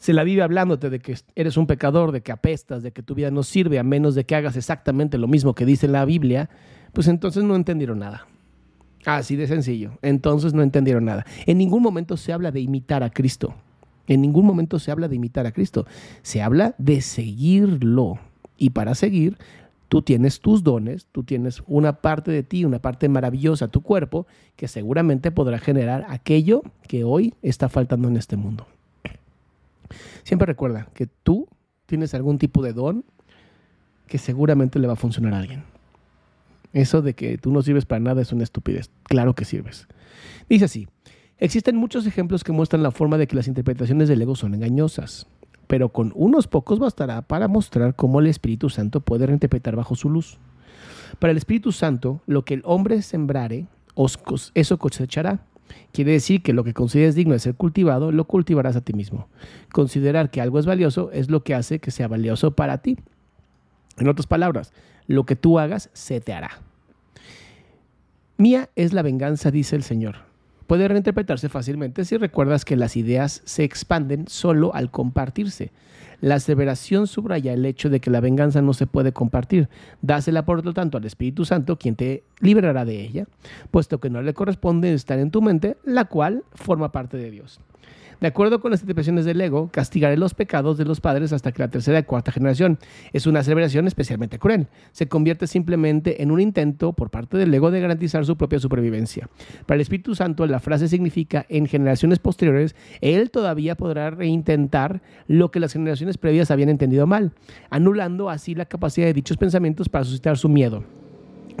se 0.00 0.14
la 0.14 0.24
vive 0.24 0.42
hablándote 0.42 0.88
de 0.88 0.98
que 1.00 1.14
eres 1.34 1.58
un 1.58 1.66
pecador, 1.66 2.10
de 2.10 2.22
que 2.22 2.32
apestas, 2.32 2.82
de 2.82 2.90
que 2.90 3.02
tu 3.02 3.14
vida 3.14 3.30
no 3.30 3.42
sirve 3.42 3.78
a 3.78 3.82
menos 3.82 4.14
de 4.14 4.24
que 4.24 4.34
hagas 4.34 4.56
exactamente 4.56 5.18
lo 5.18 5.28
mismo 5.28 5.54
que 5.54 5.66
dice 5.66 5.88
la 5.88 6.06
Biblia, 6.06 6.48
pues 6.92 7.06
entonces 7.06 7.44
no 7.44 7.54
entendieron 7.54 7.98
nada. 7.98 8.26
Así 9.04 9.36
de 9.36 9.46
sencillo. 9.46 9.92
Entonces 10.02 10.54
no 10.54 10.62
entendieron 10.62 11.04
nada. 11.04 11.24
En 11.46 11.58
ningún 11.58 11.82
momento 11.82 12.16
se 12.16 12.32
habla 12.32 12.50
de 12.50 12.60
imitar 12.60 13.02
a 13.02 13.10
Cristo. 13.10 13.54
En 14.06 14.20
ningún 14.20 14.44
momento 14.44 14.78
se 14.78 14.90
habla 14.90 15.08
de 15.08 15.16
imitar 15.16 15.46
a 15.46 15.52
Cristo. 15.52 15.86
Se 16.22 16.42
habla 16.42 16.74
de 16.78 17.00
seguirlo. 17.00 18.18
Y 18.58 18.70
para 18.70 18.94
seguir, 18.94 19.38
tú 19.88 20.02
tienes 20.02 20.40
tus 20.40 20.62
dones, 20.62 21.06
tú 21.12 21.22
tienes 21.22 21.62
una 21.66 21.94
parte 21.94 22.30
de 22.30 22.42
ti, 22.42 22.64
una 22.64 22.80
parte 22.80 23.08
maravillosa, 23.08 23.68
tu 23.68 23.82
cuerpo, 23.82 24.26
que 24.56 24.68
seguramente 24.68 25.30
podrá 25.30 25.58
generar 25.58 26.04
aquello 26.08 26.62
que 26.86 27.04
hoy 27.04 27.34
está 27.42 27.68
faltando 27.68 28.08
en 28.08 28.16
este 28.16 28.36
mundo. 28.36 28.66
Siempre 30.24 30.46
recuerda 30.46 30.88
que 30.92 31.06
tú 31.06 31.48
tienes 31.86 32.14
algún 32.14 32.38
tipo 32.38 32.62
de 32.62 32.72
don 32.72 33.04
que 34.06 34.18
seguramente 34.18 34.78
le 34.78 34.86
va 34.86 34.94
a 34.94 34.96
funcionar 34.96 35.34
a 35.34 35.38
alguien. 35.38 35.64
Eso 36.72 37.02
de 37.02 37.14
que 37.14 37.38
tú 37.38 37.50
no 37.52 37.62
sirves 37.62 37.84
para 37.84 38.00
nada 38.00 38.22
es 38.22 38.32
una 38.32 38.44
estupidez. 38.44 38.90
Claro 39.04 39.34
que 39.34 39.44
sirves. 39.44 39.88
Dice 40.48 40.66
así, 40.66 40.88
existen 41.38 41.76
muchos 41.76 42.06
ejemplos 42.06 42.44
que 42.44 42.52
muestran 42.52 42.82
la 42.82 42.90
forma 42.90 43.18
de 43.18 43.26
que 43.26 43.36
las 43.36 43.48
interpretaciones 43.48 44.08
del 44.08 44.22
ego 44.22 44.36
son 44.36 44.54
engañosas, 44.54 45.26
pero 45.66 45.88
con 45.88 46.12
unos 46.14 46.46
pocos 46.46 46.78
bastará 46.78 47.22
para 47.22 47.48
mostrar 47.48 47.94
cómo 47.94 48.20
el 48.20 48.26
Espíritu 48.26 48.70
Santo 48.70 49.00
puede 49.00 49.26
reinterpretar 49.26 49.76
bajo 49.76 49.94
su 49.94 50.10
luz. 50.10 50.38
Para 51.18 51.32
el 51.32 51.36
Espíritu 51.36 51.72
Santo, 51.72 52.20
lo 52.26 52.44
que 52.44 52.54
el 52.54 52.62
hombre 52.64 53.02
sembrare, 53.02 53.66
eso 54.54 54.78
cosechará. 54.78 55.40
Quiere 55.92 56.12
decir 56.12 56.42
que 56.42 56.52
lo 56.52 56.64
que 56.64 56.74
consideres 56.74 57.14
digno 57.14 57.32
de 57.32 57.40
ser 57.40 57.54
cultivado, 57.54 58.10
lo 58.12 58.24
cultivarás 58.24 58.76
a 58.76 58.80
ti 58.80 58.92
mismo. 58.92 59.28
Considerar 59.72 60.30
que 60.30 60.40
algo 60.40 60.58
es 60.58 60.66
valioso 60.66 61.10
es 61.12 61.30
lo 61.30 61.42
que 61.42 61.54
hace 61.54 61.78
que 61.78 61.90
sea 61.90 62.08
valioso 62.08 62.52
para 62.52 62.78
ti. 62.78 62.96
En 64.00 64.08
otras 64.08 64.26
palabras, 64.26 64.72
lo 65.06 65.24
que 65.24 65.36
tú 65.36 65.58
hagas 65.58 65.90
se 65.92 66.20
te 66.20 66.32
hará. 66.32 66.50
Mía 68.36 68.70
es 68.74 68.92
la 68.92 69.02
venganza, 69.02 69.50
dice 69.50 69.76
el 69.76 69.82
Señor. 69.82 70.16
Puede 70.66 70.88
reinterpretarse 70.88 71.48
fácilmente 71.48 72.04
si 72.04 72.16
recuerdas 72.16 72.64
que 72.64 72.76
las 72.76 72.96
ideas 72.96 73.42
se 73.44 73.64
expanden 73.64 74.26
solo 74.28 74.74
al 74.74 74.90
compartirse. 74.90 75.72
La 76.20 76.36
aseveración 76.36 77.06
subraya 77.06 77.52
el 77.52 77.66
hecho 77.66 77.90
de 77.90 78.00
que 78.00 78.10
la 78.10 78.20
venganza 78.20 78.62
no 78.62 78.72
se 78.72 78.86
puede 78.86 79.12
compartir. 79.12 79.68
Dásela 80.00 80.44
por 80.44 80.64
lo 80.64 80.72
tanto 80.72 80.98
al 80.98 81.04
Espíritu 81.04 81.44
Santo, 81.44 81.76
quien 81.76 81.96
te 81.96 82.22
liberará 82.40 82.84
de 82.84 83.00
ella, 83.00 83.26
puesto 83.70 84.00
que 84.00 84.10
no 84.10 84.22
le 84.22 84.34
corresponde 84.34 84.92
estar 84.92 85.18
en 85.18 85.30
tu 85.30 85.42
mente, 85.42 85.76
la 85.84 86.06
cual 86.06 86.44
forma 86.52 86.92
parte 86.92 87.16
de 87.16 87.30
Dios. 87.30 87.60
De 88.20 88.26
acuerdo 88.26 88.60
con 88.60 88.70
las 88.70 88.80
interpretaciones 88.80 89.24
del 89.24 89.40
ego, 89.40 89.70
castigaré 89.72 90.18
los 90.18 90.34
pecados 90.34 90.76
de 90.76 90.84
los 90.84 91.00
padres 91.00 91.32
hasta 91.32 91.52
que 91.52 91.62
la 91.62 91.70
tercera 91.70 92.00
y 92.00 92.02
cuarta 92.02 92.32
generación. 92.32 92.78
Es 93.14 93.26
una 93.26 93.42
celebración 93.42 93.86
especialmente 93.86 94.38
cruel. 94.38 94.68
Se 94.92 95.08
convierte 95.08 95.46
simplemente 95.46 96.22
en 96.22 96.30
un 96.30 96.40
intento 96.40 96.92
por 96.92 97.08
parte 97.08 97.38
del 97.38 97.52
ego 97.54 97.70
de 97.70 97.80
garantizar 97.80 98.26
su 98.26 98.36
propia 98.36 98.58
supervivencia. 98.58 99.30
Para 99.64 99.76
el 99.76 99.80
Espíritu 99.80 100.14
Santo, 100.14 100.46
la 100.46 100.60
frase 100.60 100.86
significa 100.88 101.46
en 101.48 101.66
generaciones 101.66 102.18
posteriores, 102.18 102.76
él 103.00 103.30
todavía 103.30 103.74
podrá 103.74 104.10
reintentar 104.10 105.00
lo 105.26 105.50
que 105.50 105.60
las 105.60 105.72
generaciones 105.72 106.18
previas 106.18 106.50
habían 106.50 106.68
entendido 106.68 107.06
mal, 107.06 107.32
anulando 107.70 108.28
así 108.28 108.54
la 108.54 108.66
capacidad 108.66 109.06
de 109.06 109.14
dichos 109.14 109.38
pensamientos 109.38 109.88
para 109.88 110.04
suscitar 110.04 110.36
su 110.36 110.50
miedo. 110.50 110.99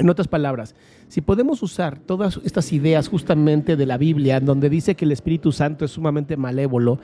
En 0.00 0.08
otras 0.08 0.28
palabras, 0.28 0.74
si 1.08 1.20
podemos 1.20 1.62
usar 1.62 1.98
todas 1.98 2.40
estas 2.42 2.72
ideas 2.72 3.08
justamente 3.08 3.76
de 3.76 3.84
la 3.84 3.98
Biblia, 3.98 4.40
donde 4.40 4.70
dice 4.70 4.94
que 4.94 5.04
el 5.04 5.12
Espíritu 5.12 5.52
Santo 5.52 5.84
es 5.84 5.90
sumamente 5.90 6.38
malévolo, 6.38 7.00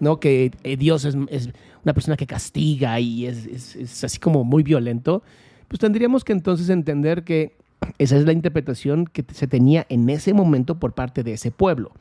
¿no? 0.00 0.18
que 0.18 0.50
eh, 0.64 0.76
Dios 0.76 1.04
es, 1.04 1.14
una 1.14 1.94
persona 1.94 2.16
que 2.16 2.26
castiga 2.26 2.98
y 2.98 3.26
es, 3.26 4.02
así 4.02 4.18
como 4.18 4.42
muy 4.42 4.64
violento, 4.64 5.22
pues 5.68 5.78
tendríamos 5.78 6.24
que 6.24 6.32
entonces 6.32 6.68
entender 6.70 7.22
que 7.22 7.56
Esa 7.98 8.16
es 8.16 8.26
la 8.26 8.32
interpretación 8.32 9.06
que 9.06 9.24
se 9.32 9.46
tenía 9.46 9.86
en 9.88 10.10
ese 10.10 10.34
momento 10.34 10.78
por 10.78 10.92
parte 10.92 11.22
de 11.22 11.34
ese 11.34 11.50
pueblo. 11.50 11.92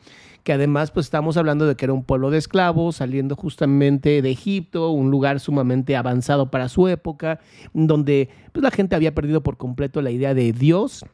Que 0.44 0.54
además, 0.54 0.92
pues 0.92 1.08
estamos 1.08 1.38
hablando 1.38 1.66
de 1.66 1.76
que 1.76 1.86
era 1.86 1.94
un 1.94 2.04
pueblo 2.04 2.30
de 2.30 2.38
esclavos, 2.38 2.98
saliendo 2.98 3.36
justamente 3.36 4.22
de 4.22 4.32
Egipto, 4.32 4.92
un 4.92 5.12
lugar 5.12 5.40
sumamente 5.40 5.96
avanzado 5.96 6.52
para 6.52 6.70
su 6.70 6.88
época, 6.88 7.40
donde 7.74 8.30
pues, 8.52 8.64
la 8.64 8.72
gente 8.72 8.96
había 8.96 9.16
perdido 9.16 9.42
por 9.42 9.58
completo 9.58 10.02
la 10.02 10.12
idea 10.12 10.34
de 10.34 10.54
Dios 10.54 11.06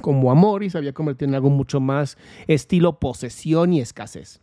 como 0.00 0.30
amor 0.30 0.62
y 0.62 0.70
se 0.70 0.76
había 0.76 0.92
convertido 0.92 1.30
en 1.30 1.34
algo 1.36 1.48
mucho 1.48 1.80
más 1.80 2.18
estilo 2.46 2.98
posesión 2.98 3.72
y 3.72 3.80
escasez. 3.80 4.41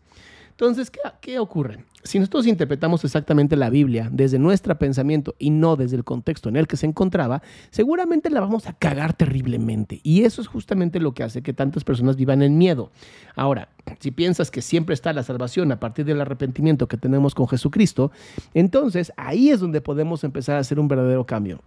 Entonces, 0.59 0.91
¿qué, 0.91 0.99
¿qué, 1.21 1.39
ocurre? 1.39 1.85
Si 2.03 2.19
nosotros 2.19 2.45
interpretamos 2.45 3.05
exactamente 3.05 3.55
la 3.55 3.69
Biblia 3.69 4.09
desde 4.11 4.39
nuestro 4.39 4.77
pensamiento 4.77 5.33
y 5.39 5.51
no 5.51 5.77
desde 5.77 5.95
el 5.95 6.03
contexto 6.03 6.49
en 6.49 6.57
el 6.57 6.67
que 6.67 6.75
se 6.75 6.85
encontraba, 6.85 7.41
seguramente 7.69 8.29
la 8.29 8.41
vamos 8.41 8.67
a 8.67 8.73
cagar 8.73 9.13
terriblemente. 9.13 10.01
Y 10.03 10.25
eso 10.25 10.41
es 10.41 10.49
justamente 10.49 10.99
lo 10.99 11.13
que 11.13 11.23
hace 11.23 11.41
que 11.41 11.53
tantas 11.53 11.85
personas 11.85 12.17
vivan 12.17 12.41
en 12.41 12.57
miedo. 12.57 12.91
Ahora, 13.37 13.69
si 13.99 14.11
piensas 14.11 14.51
que 14.51 14.61
siempre 14.61 14.95
está 14.95 15.13
la 15.13 15.23
salvación 15.23 15.71
a 15.71 15.79
partir 15.79 16.03
del 16.03 16.19
arrepentimiento 16.19 16.89
que 16.89 16.97
tenemos 16.97 17.35
con 17.35 17.47
Jesucristo, 17.47 18.11
entonces 18.53 19.13
ahí 19.15 19.51
es 19.51 19.61
donde 19.61 19.79
podemos 19.79 20.25
empezar 20.25 20.57
a 20.57 20.59
hacer 20.59 20.77
un 20.77 20.89
verdadero 20.89 21.25
cambio. 21.25 21.61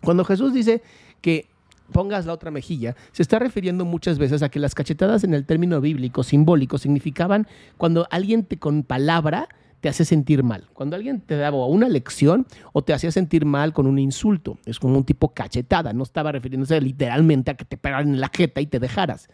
Cuando 0.00 0.24
Jesús 0.24 0.54
dice 0.54 0.82
que 1.20 1.48
pongas 1.92 2.26
la 2.26 2.32
otra 2.32 2.50
mejilla, 2.50 2.96
se 3.12 3.22
está 3.22 3.38
refiriendo 3.38 3.84
muchas 3.84 4.18
veces 4.18 4.42
a 4.42 4.48
que 4.48 4.58
las 4.58 4.74
cachetadas 4.74 5.24
en 5.24 5.34
el 5.34 5.44
término 5.44 5.80
bíblico 5.80 6.22
simbólico 6.22 6.78
significaban 6.78 7.46
cuando 7.76 8.06
alguien 8.10 8.44
te 8.44 8.58
con 8.58 8.82
palabra 8.82 9.48
te 9.80 9.88
hace 9.88 10.04
sentir 10.04 10.42
mal. 10.42 10.68
Cuando 10.72 10.96
alguien 10.96 11.20
te 11.20 11.36
daba 11.36 11.66
una 11.66 11.88
lección 11.88 12.46
o 12.72 12.82
te 12.82 12.92
hacía 12.92 13.12
sentir 13.12 13.44
mal 13.44 13.72
con 13.72 13.86
un 13.86 13.98
insulto, 13.98 14.58
es 14.64 14.80
como 14.80 14.96
un 14.96 15.04
tipo 15.04 15.32
cachetada, 15.32 15.92
no 15.92 16.02
estaba 16.02 16.32
refiriéndose 16.32 16.80
literalmente 16.80 17.50
a 17.50 17.54
que 17.54 17.64
te 17.64 17.76
pegaran 17.76 18.08
en 18.08 18.20
la 18.20 18.30
jeta 18.34 18.60
y 18.60 18.66
te 18.66 18.80
dejaras. 18.80 19.28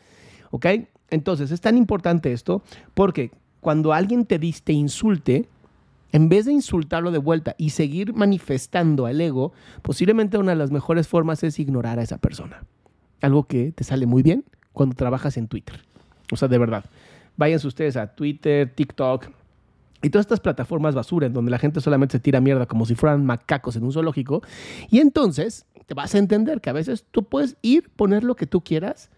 ¿Ok? 0.50 0.66
Entonces 1.10 1.50
es 1.50 1.60
tan 1.60 1.76
importante 1.76 2.32
esto 2.32 2.62
porque 2.94 3.30
cuando 3.60 3.92
alguien 3.92 4.26
te 4.26 4.38
diste 4.38 4.72
insulte, 4.72 5.48
en 6.12 6.28
vez 6.28 6.44
de 6.44 6.52
insultarlo 6.52 7.10
de 7.10 7.18
vuelta 7.18 7.54
y 7.58 7.70
seguir 7.70 8.14
manifestando 8.14 9.06
al 9.06 9.20
ego, 9.20 9.52
posiblemente 9.80 10.38
una 10.38 10.52
de 10.52 10.58
las 10.58 10.70
mejores 10.70 11.08
formas 11.08 11.42
es 11.42 11.58
ignorar 11.58 11.98
a 11.98 12.02
esa 12.02 12.18
persona. 12.18 12.64
Algo 13.22 13.44
que 13.44 13.72
te 13.72 13.82
sale 13.82 14.06
muy 14.06 14.22
bien 14.22 14.44
cuando 14.72 14.94
trabajas 14.94 15.36
en 15.36 15.48
Twitter. 15.48 15.80
O 16.30 16.36
sea, 16.36 16.48
de 16.48 16.58
verdad. 16.58 16.84
Váyanse 17.36 17.66
ustedes 17.66 17.96
a 17.96 18.14
Twitter, 18.14 18.70
TikTok 18.74 19.28
y 20.02 20.10
todas 20.10 20.24
estas 20.24 20.40
plataformas 20.40 20.94
basura 20.94 21.28
en 21.28 21.32
donde 21.32 21.50
la 21.50 21.58
gente 21.58 21.80
solamente 21.80 22.12
se 22.12 22.20
tira 22.20 22.40
mierda 22.40 22.66
como 22.66 22.84
si 22.84 22.94
fueran 22.94 23.24
macacos 23.24 23.76
en 23.76 23.84
un 23.84 23.92
zoológico. 23.92 24.42
Y 24.90 24.98
entonces 24.98 25.64
te 25.86 25.94
vas 25.94 26.14
a 26.14 26.18
entender 26.18 26.60
que 26.60 26.70
a 26.70 26.74
veces 26.74 27.06
tú 27.10 27.22
puedes 27.22 27.56
ir, 27.62 27.88
poner 27.90 28.24
lo 28.24 28.34
que 28.34 28.46
tú 28.46 28.62
quieras 28.62 29.10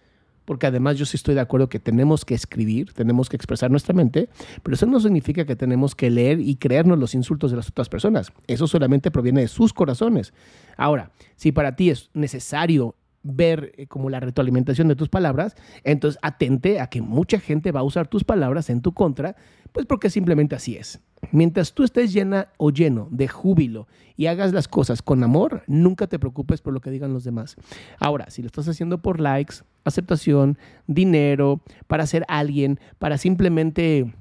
porque 0.45 0.67
además 0.67 0.99
yo 0.99 1.07
sí 1.07 1.17
estoy 1.17 1.35
de 1.35 1.41
acuerdo 1.41 1.69
que 1.69 1.79
tenemos 1.79 2.25
que 2.25 2.35
escribir, 2.35 2.93
tenemos 2.93 3.29
que 3.29 3.37
expresar 3.37 3.71
nuestra 3.71 3.95
mente, 3.95 4.29
pero 4.63 4.75
eso 4.75 4.87
no 4.87 5.01
significa 5.01 5.45
que 5.45 5.57
tenemos 5.57 5.95
que 5.95 6.11
leer 6.11 6.41
y 6.41 6.57
creernos 6.57 6.99
los 6.99 7.15
insultos 7.15 7.51
de 7.51 7.57
las 7.57 7.69
otras 7.69 7.89
personas. 7.89 8.33
Eso 8.47 8.67
solamente 8.67 9.11
proviene 9.11 9.43
de 9.43 9.49
sus 9.49 9.73
corazones. 9.73 10.33
Ahora, 10.77 11.11
si 11.37 11.53
para 11.53 11.77
ti 11.77 11.91
es 11.91 12.11
necesario 12.15 12.97
ver 13.25 13.73
eh, 13.77 13.87
como 13.89 14.11
la 14.11 14.21
retroalimentación 14.21 14.87
de 14.87 14.95
tus 14.95 15.09
palabras, 15.09 15.57
entonces 15.83 16.21
atente 16.23 16.81
a 16.81 16.87
que 16.87 17.03
mucha 17.03 17.41
gente 17.41 17.73
va 17.73 17.81
a 17.81 17.85
usar 17.85 18.07
tus 18.07 18.23
palabras 18.23 18.71
en 18.71 18.81
tu 18.81 18.93
contra, 18.93 19.35
pues 19.73 19.87
porque 19.87 20.11
simplemente 20.11 20.55
así 20.55 20.77
es. 20.77 21.01
Mientras 21.33 21.73
tú 21.73 21.83
estés 21.83 22.13
llena 22.13 22.49
o 22.59 22.71
lleno 22.71 23.09
de 23.11 23.27
júbilo 23.27 23.89
y 24.17 24.27
hagas 24.27 24.53
las 24.53 24.69
cosas 24.69 25.03
con 25.03 25.25
amor, 25.25 25.65
nunca 25.67 26.07
te 26.07 26.19
preocupes 26.19 26.61
por 26.61 26.73
lo 26.73 26.81
que 26.81 26.91
digan 26.91 27.13
los 27.13 27.25
demás. 27.25 27.57
Ahora, 27.99 28.31
si 28.31 28.43
lo 28.43 28.47
estás 28.47 28.69
haciendo 28.69 28.99
por 28.99 29.19
likes, 29.19 29.57
aceptación, 29.85 30.59
dinero, 30.87 31.61
para 31.87 32.07
ser 32.07 32.25
alguien, 32.29 32.79
para 32.99 33.19
simplemente 33.19 34.15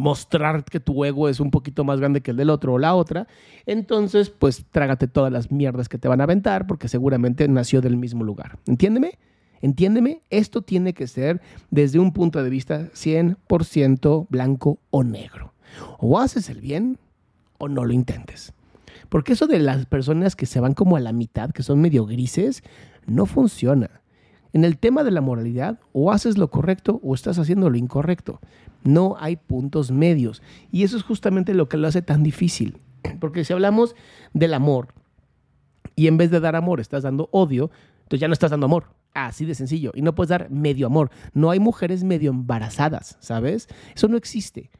mostrar 0.00 0.64
que 0.64 0.80
tu 0.80 1.04
ego 1.04 1.28
es 1.28 1.40
un 1.40 1.50
poquito 1.50 1.84
más 1.84 2.00
grande 2.00 2.20
que 2.20 2.32
el 2.32 2.36
del 2.36 2.50
otro 2.50 2.74
o 2.74 2.78
la 2.78 2.94
otra, 2.94 3.26
entonces 3.66 4.30
pues 4.30 4.64
trágate 4.70 5.08
todas 5.08 5.32
las 5.32 5.50
mierdas 5.50 5.88
que 5.88 5.98
te 5.98 6.08
van 6.08 6.20
a 6.20 6.24
aventar 6.24 6.66
porque 6.66 6.88
seguramente 6.88 7.46
nació 7.48 7.80
del 7.80 7.96
mismo 7.96 8.24
lugar. 8.24 8.58
¿Entiéndeme? 8.66 9.18
Entiéndeme, 9.60 10.20
esto 10.28 10.60
tiene 10.60 10.92
que 10.92 11.06
ser 11.06 11.40
desde 11.70 11.98
un 11.98 12.12
punto 12.12 12.42
de 12.42 12.50
vista 12.50 12.90
100% 12.92 14.26
blanco 14.28 14.78
o 14.90 15.02
negro. 15.02 15.54
O 15.98 16.18
haces 16.18 16.50
el 16.50 16.60
bien 16.60 16.98
o 17.58 17.68
no 17.68 17.84
lo 17.84 17.94
intentes. 17.94 18.52
Porque 19.08 19.32
eso 19.32 19.46
de 19.46 19.58
las 19.58 19.86
personas 19.86 20.36
que 20.36 20.46
se 20.46 20.60
van 20.60 20.74
como 20.74 20.96
a 20.96 21.00
la 21.00 21.12
mitad, 21.12 21.50
que 21.50 21.62
son 21.62 21.80
medio 21.80 22.04
grises, 22.04 22.62
no 23.06 23.26
funciona. 23.26 24.02
En 24.52 24.64
el 24.64 24.78
tema 24.78 25.02
de 25.02 25.10
la 25.10 25.20
moralidad, 25.20 25.80
o 25.92 26.12
haces 26.12 26.38
lo 26.38 26.48
correcto 26.50 27.00
o 27.02 27.14
estás 27.14 27.38
haciendo 27.38 27.70
lo 27.70 27.76
incorrecto. 27.76 28.40
No 28.84 29.16
hay 29.18 29.36
puntos 29.36 29.90
medios. 29.90 30.42
Y 30.70 30.84
eso 30.84 30.96
es 30.96 31.02
justamente 31.02 31.54
lo 31.54 31.68
que 31.68 31.76
lo 31.76 31.88
hace 31.88 32.02
tan 32.02 32.22
difícil. 32.22 32.78
Porque 33.18 33.44
si 33.44 33.52
hablamos 33.52 33.96
del 34.32 34.54
amor 34.54 34.88
y 35.96 36.06
en 36.06 36.16
vez 36.16 36.30
de 36.30 36.40
dar 36.40 36.56
amor 36.56 36.80
estás 36.80 37.02
dando 37.02 37.28
odio, 37.32 37.70
entonces 38.02 38.20
ya 38.20 38.28
no 38.28 38.34
estás 38.34 38.50
dando 38.50 38.66
amor. 38.66 38.86
Así 39.14 39.44
de 39.44 39.54
sencillo. 39.54 39.92
Y 39.94 40.02
no 40.02 40.14
puedes 40.14 40.28
dar 40.28 40.50
medio 40.50 40.86
amor. 40.86 41.10
No 41.32 41.50
hay 41.50 41.60
mujeres 41.60 42.04
medio 42.04 42.30
embarazadas, 42.30 43.16
¿sabes? 43.20 43.68
Eso 43.94 44.08
no 44.08 44.16
existe. 44.16 44.70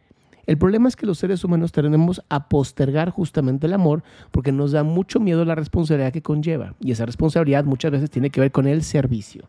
El 0.46 0.58
problema 0.58 0.88
es 0.88 0.96
que 0.96 1.06
los 1.06 1.18
seres 1.18 1.42
humanos 1.44 1.72
tendemos 1.72 2.22
a 2.28 2.48
postergar 2.48 3.10
justamente 3.10 3.66
el 3.66 3.72
amor 3.72 4.02
porque 4.30 4.52
nos 4.52 4.72
da 4.72 4.82
mucho 4.82 5.20
miedo 5.20 5.44
la 5.44 5.54
responsabilidad 5.54 6.12
que 6.12 6.22
conlleva. 6.22 6.74
Y 6.80 6.92
esa 6.92 7.06
responsabilidad 7.06 7.64
muchas 7.64 7.92
veces 7.92 8.10
tiene 8.10 8.30
que 8.30 8.40
ver 8.40 8.52
con 8.52 8.66
el 8.66 8.82
servicio. 8.82 9.48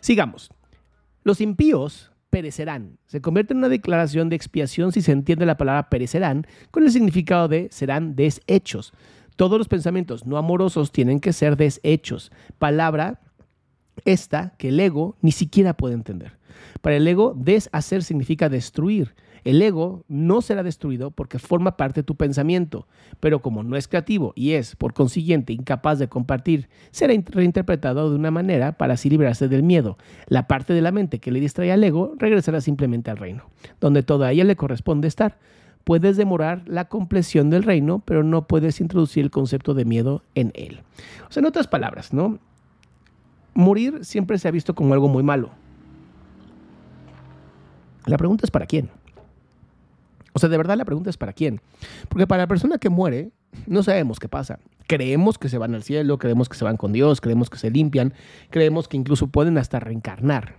Sigamos. 0.00 0.50
Los 1.24 1.40
impíos 1.40 2.13
perecerán. 2.34 2.98
Se 3.06 3.20
convierte 3.20 3.52
en 3.52 3.58
una 3.58 3.68
declaración 3.68 4.28
de 4.28 4.34
expiación 4.34 4.90
si 4.90 5.02
se 5.02 5.12
entiende 5.12 5.46
la 5.46 5.56
palabra 5.56 5.88
perecerán 5.88 6.48
con 6.72 6.82
el 6.82 6.90
significado 6.90 7.46
de 7.46 7.68
serán 7.70 8.16
deshechos. 8.16 8.92
Todos 9.36 9.56
los 9.56 9.68
pensamientos 9.68 10.26
no 10.26 10.36
amorosos 10.36 10.90
tienen 10.90 11.20
que 11.20 11.32
ser 11.32 11.56
deshechos. 11.56 12.32
Palabra 12.58 13.20
esta 14.04 14.54
que 14.58 14.70
el 14.70 14.80
ego 14.80 15.16
ni 15.22 15.30
siquiera 15.30 15.74
puede 15.74 15.94
entender. 15.94 16.36
Para 16.80 16.96
el 16.96 17.06
ego, 17.06 17.34
deshacer 17.36 18.02
significa 18.02 18.48
destruir. 18.48 19.14
El 19.44 19.60
ego 19.60 20.04
no 20.08 20.40
será 20.40 20.62
destruido 20.62 21.10
porque 21.10 21.38
forma 21.38 21.76
parte 21.76 22.00
de 22.00 22.04
tu 22.04 22.16
pensamiento, 22.16 22.88
pero 23.20 23.42
como 23.42 23.62
no 23.62 23.76
es 23.76 23.88
creativo 23.88 24.32
y 24.34 24.52
es, 24.52 24.74
por 24.74 24.94
consiguiente, 24.94 25.52
incapaz 25.52 25.98
de 25.98 26.08
compartir, 26.08 26.68
será 26.90 27.12
reinterpretado 27.26 28.08
de 28.08 28.16
una 28.16 28.30
manera 28.30 28.72
para 28.72 28.94
así 28.94 29.10
librarse 29.10 29.46
del 29.48 29.62
miedo. 29.62 29.98
La 30.26 30.46
parte 30.46 30.72
de 30.72 30.80
la 30.80 30.92
mente 30.92 31.18
que 31.18 31.30
le 31.30 31.40
distrae 31.40 31.72
al 31.72 31.84
ego 31.84 32.14
regresará 32.18 32.62
simplemente 32.62 33.10
al 33.10 33.18
reino, 33.18 33.50
donde 33.80 34.02
toda 34.02 34.32
ella 34.32 34.44
le 34.44 34.56
corresponde 34.56 35.08
estar. 35.08 35.38
Puedes 35.84 36.16
demorar 36.16 36.62
la 36.66 36.86
compleción 36.86 37.50
del 37.50 37.62
reino, 37.62 38.02
pero 38.06 38.24
no 38.24 38.46
puedes 38.46 38.80
introducir 38.80 39.24
el 39.24 39.30
concepto 39.30 39.74
de 39.74 39.84
miedo 39.84 40.22
en 40.34 40.52
él. 40.54 40.80
O 41.28 41.32
sea, 41.32 41.42
en 41.42 41.46
otras 41.46 41.68
palabras, 41.68 42.14
¿no? 42.14 42.38
Morir 43.52 44.06
siempre 44.06 44.38
se 44.38 44.48
ha 44.48 44.50
visto 44.50 44.74
como 44.74 44.94
algo 44.94 45.08
muy 45.08 45.22
malo. 45.22 45.50
La 48.06 48.16
pregunta 48.16 48.46
es 48.46 48.50
para 48.50 48.66
quién. 48.66 48.88
O 50.34 50.40
sea, 50.40 50.48
de 50.48 50.56
verdad 50.56 50.76
la 50.76 50.84
pregunta 50.84 51.10
es 51.10 51.16
para 51.16 51.32
quién. 51.32 51.60
Porque 52.08 52.26
para 52.26 52.42
la 52.42 52.46
persona 52.48 52.78
que 52.78 52.90
muere, 52.90 53.30
no 53.66 53.82
sabemos 53.82 54.18
qué 54.18 54.28
pasa. 54.28 54.58
Creemos 54.88 55.38
que 55.38 55.48
se 55.48 55.58
van 55.58 55.74
al 55.74 55.84
cielo, 55.84 56.18
creemos 56.18 56.48
que 56.48 56.56
se 56.56 56.64
van 56.64 56.76
con 56.76 56.92
Dios, 56.92 57.20
creemos 57.20 57.48
que 57.48 57.56
se 57.56 57.70
limpian, 57.70 58.12
creemos 58.50 58.88
que 58.88 58.96
incluso 58.96 59.28
pueden 59.28 59.56
hasta 59.58 59.80
reencarnar. 59.80 60.56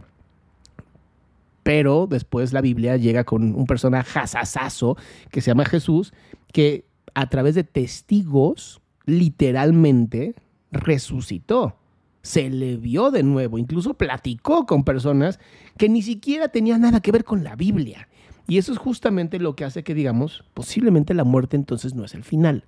Pero 1.61 2.07
después 2.09 2.53
la 2.53 2.61
Biblia 2.61 2.95
llega 2.95 3.25
con 3.25 3.53
un 3.53 3.65
personaje 3.65 4.09
jasasazo 4.11 4.97
que 5.29 5.41
se 5.41 5.51
llama 5.51 5.65
Jesús, 5.65 6.13
que 6.53 6.85
a 7.13 7.27
través 7.29 7.53
de 7.55 7.65
testigos 7.65 8.81
literalmente 9.05 10.35
resucitó. 10.71 11.75
Se 12.21 12.49
le 12.49 12.77
vio 12.77 13.11
de 13.11 13.23
nuevo, 13.23 13.57
incluso 13.57 13.93
platicó 13.93 14.65
con 14.65 14.83
personas 14.83 15.39
que 15.77 15.89
ni 15.89 16.01
siquiera 16.01 16.47
tenían 16.47 16.81
nada 16.81 17.01
que 17.01 17.11
ver 17.11 17.25
con 17.25 17.43
la 17.43 17.55
Biblia. 17.55 18.07
Y 18.47 18.57
eso 18.57 18.71
es 18.71 18.77
justamente 18.77 19.39
lo 19.39 19.55
que 19.55 19.65
hace 19.65 19.83
que 19.83 19.93
digamos, 19.93 20.43
posiblemente 20.53 21.13
la 21.13 21.23
muerte 21.23 21.55
entonces 21.55 21.95
no 21.95 22.05
es 22.05 22.13
el 22.13 22.23
final. 22.23 22.65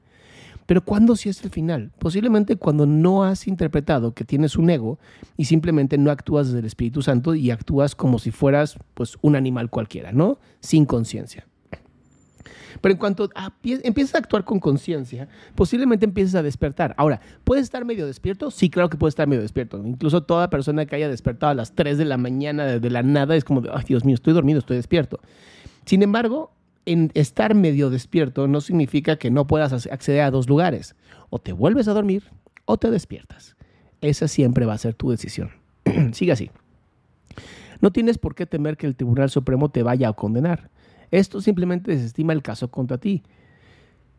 Pero 0.65 0.83
¿cuándo 0.83 1.15
sí 1.15 1.29
es 1.29 1.43
el 1.43 1.49
final? 1.49 1.91
Posiblemente 1.97 2.57
cuando 2.57 2.85
no 2.85 3.23
has 3.23 3.47
interpretado 3.47 4.13
que 4.13 4.25
tienes 4.25 4.57
un 4.57 4.69
ego 4.69 4.99
y 5.37 5.45
simplemente 5.45 5.97
no 5.97 6.11
actúas 6.11 6.47
desde 6.47 6.59
el 6.59 6.65
Espíritu 6.65 7.01
Santo 7.01 7.35
y 7.35 7.51
actúas 7.51 7.95
como 7.95 8.19
si 8.19 8.31
fueras 8.31 8.77
pues 8.93 9.17
un 9.21 9.37
animal 9.37 9.69
cualquiera, 9.69 10.11
¿no? 10.11 10.39
Sin 10.59 10.85
conciencia. 10.85 11.47
Pero 12.81 12.93
en 12.93 12.99
cuanto 12.99 13.29
empiezas 13.63 14.15
a 14.15 14.17
actuar 14.19 14.43
con 14.43 14.59
conciencia, 14.59 15.27
posiblemente 15.55 16.05
empieces 16.05 16.35
a 16.35 16.43
despertar. 16.43 16.93
Ahora, 16.97 17.21
¿puedes 17.43 17.63
estar 17.63 17.85
medio 17.85 18.05
despierto? 18.05 18.51
Sí, 18.51 18.69
claro 18.69 18.89
que 18.89 18.97
puedes 18.97 19.13
estar 19.13 19.27
medio 19.27 19.41
despierto. 19.41 19.81
Incluso 19.83 20.23
toda 20.23 20.49
persona 20.49 20.85
que 20.85 20.95
haya 20.95 21.09
despertado 21.09 21.51
a 21.51 21.55
las 21.55 21.73
3 21.73 21.97
de 21.97 22.05
la 22.05 22.17
mañana 22.17 22.65
de 22.65 22.89
la 22.89 23.03
nada 23.03 23.35
es 23.35 23.43
como 23.43 23.63
ay 23.73 23.85
Dios 23.87 24.05
mío, 24.05 24.15
estoy 24.15 24.33
dormido, 24.33 24.59
estoy 24.59 24.77
despierto. 24.77 25.19
Sin 25.87 26.03
embargo, 26.03 26.51
en 26.85 27.11
estar 27.13 27.55
medio 27.55 27.89
despierto 27.89 28.49
no 28.49 28.59
significa 28.59 29.15
que 29.15 29.31
no 29.31 29.47
puedas 29.47 29.87
acceder 29.87 30.19
a 30.21 30.31
dos 30.31 30.49
lugares. 30.49 30.97
O 31.29 31.39
te 31.39 31.53
vuelves 31.53 31.87
a 31.87 31.93
dormir 31.93 32.25
o 32.65 32.77
te 32.77 32.91
despiertas. 32.91 33.55
esa 34.01 34.27
siempre 34.27 34.65
va 34.65 34.73
a 34.73 34.77
ser 34.77 34.95
tu 34.95 35.11
decisión. 35.11 35.51
Sigue 36.11 36.33
así. 36.33 36.51
No 37.79 37.91
tienes 37.91 38.17
por 38.17 38.35
qué 38.35 38.45
temer 38.45 38.75
que 38.75 38.85
el 38.85 38.97
Tribunal 38.97 39.29
Supremo 39.29 39.69
te 39.69 39.81
vaya 39.81 40.09
a 40.09 40.13
condenar. 40.13 40.69
Esto 41.09 41.39
simplemente 41.39 41.91
desestima 41.91 42.33
el 42.33 42.41
caso 42.41 42.69
contra 42.69 42.97
ti. 42.97 43.23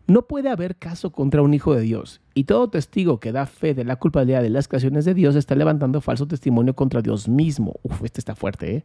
No 0.07 0.23
puede 0.27 0.49
haber 0.49 0.77
caso 0.77 1.13
contra 1.13 1.43
un 1.43 1.53
hijo 1.53 1.75
de 1.75 1.83
Dios, 1.83 2.23
y 2.33 2.45
todo 2.45 2.71
testigo 2.71 3.21
que 3.21 3.31
da 3.31 3.45
fe 3.45 3.75
de 3.75 3.85
la 3.85 3.97
culpabilidad 3.97 4.41
de 4.41 4.49
las 4.49 4.69
creaciones 4.69 5.05
de 5.05 5.13
Dios 5.13 5.37
está 5.37 5.55
levantando 5.55 6.01
falso 6.01 6.27
testimonio 6.27 6.75
contra 6.75 7.03
Dios 7.03 7.29
mismo. 7.29 7.75
Uf, 7.83 8.03
este 8.05 8.23
está 8.23 8.35
fuerte, 8.35 8.77
¿eh? 8.77 8.85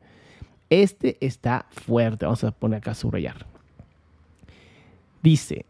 Este 0.82 1.24
está 1.24 1.68
fuerte. 1.70 2.26
Vamos 2.26 2.44
a 2.44 2.52
poner 2.52 2.80
acá 2.80 2.92
a 2.92 2.96
subrayar. 2.96 3.46
Dice, 5.22 5.68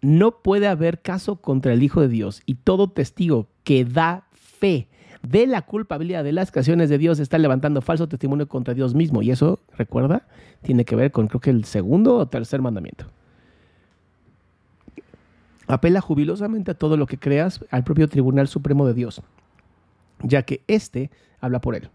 no 0.00 0.42
puede 0.42 0.66
haber 0.66 1.02
caso 1.02 1.36
contra 1.36 1.72
el 1.72 1.84
Hijo 1.84 2.00
de 2.00 2.08
Dios, 2.08 2.42
y 2.46 2.56
todo 2.56 2.90
testigo 2.90 3.46
que 3.62 3.84
da 3.84 4.24
fe 4.32 4.88
de 5.22 5.46
la 5.46 5.62
culpabilidad 5.62 6.24
de 6.24 6.32
las 6.32 6.50
creaciones 6.50 6.88
de 6.90 6.98
Dios 6.98 7.20
está 7.20 7.38
levantando 7.38 7.80
falso 7.80 8.08
testimonio 8.08 8.48
contra 8.48 8.74
Dios 8.74 8.96
mismo. 8.96 9.22
Y 9.22 9.30
eso, 9.30 9.60
recuerda, 9.76 10.26
tiene 10.62 10.84
que 10.84 10.96
ver 10.96 11.12
con 11.12 11.28
creo 11.28 11.40
que 11.40 11.50
el 11.50 11.64
segundo 11.64 12.16
o 12.16 12.26
tercer 12.26 12.60
mandamiento. 12.60 13.06
Apela 15.68 16.00
jubilosamente 16.00 16.72
a 16.72 16.74
todo 16.74 16.96
lo 16.96 17.06
que 17.06 17.18
creas 17.18 17.64
al 17.70 17.84
propio 17.84 18.08
Tribunal 18.08 18.48
Supremo 18.48 18.84
de 18.84 18.94
Dios, 18.94 19.22
ya 20.24 20.42
que 20.42 20.62
éste 20.66 21.12
habla 21.40 21.60
por 21.60 21.76
él. 21.76 21.88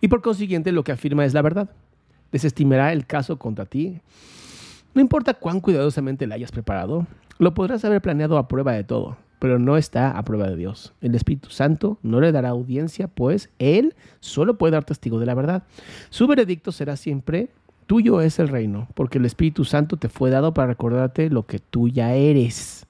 Y 0.00 0.08
por 0.08 0.22
consiguiente 0.22 0.72
lo 0.72 0.84
que 0.84 0.92
afirma 0.92 1.24
es 1.24 1.34
la 1.34 1.42
verdad. 1.42 1.70
Desestimará 2.32 2.92
el 2.92 3.06
caso 3.06 3.38
contra 3.38 3.66
ti. 3.66 4.00
No 4.94 5.00
importa 5.00 5.34
cuán 5.34 5.60
cuidadosamente 5.60 6.26
la 6.26 6.34
hayas 6.34 6.52
preparado, 6.52 7.06
lo 7.38 7.54
podrás 7.54 7.84
haber 7.84 8.02
planeado 8.02 8.38
a 8.38 8.48
prueba 8.48 8.72
de 8.72 8.84
todo, 8.84 9.16
pero 9.38 9.58
no 9.58 9.76
está 9.76 10.10
a 10.10 10.24
prueba 10.24 10.48
de 10.48 10.56
Dios. 10.56 10.92
El 11.00 11.14
Espíritu 11.14 11.50
Santo 11.50 11.98
no 12.02 12.20
le 12.20 12.32
dará 12.32 12.50
audiencia, 12.50 13.08
pues 13.08 13.50
Él 13.58 13.94
solo 14.20 14.58
puede 14.58 14.72
dar 14.72 14.84
testigo 14.84 15.20
de 15.20 15.26
la 15.26 15.34
verdad. 15.34 15.62
Su 16.10 16.26
veredicto 16.26 16.72
será 16.72 16.96
siempre 16.96 17.50
tuyo 17.90 18.20
es 18.20 18.38
el 18.38 18.46
reino, 18.46 18.86
porque 18.94 19.18
el 19.18 19.24
Espíritu 19.24 19.64
Santo 19.64 19.96
te 19.96 20.08
fue 20.08 20.30
dado 20.30 20.54
para 20.54 20.68
recordarte 20.68 21.28
lo 21.28 21.46
que 21.46 21.58
tú 21.58 21.88
ya 21.88 22.14
eres. 22.14 22.86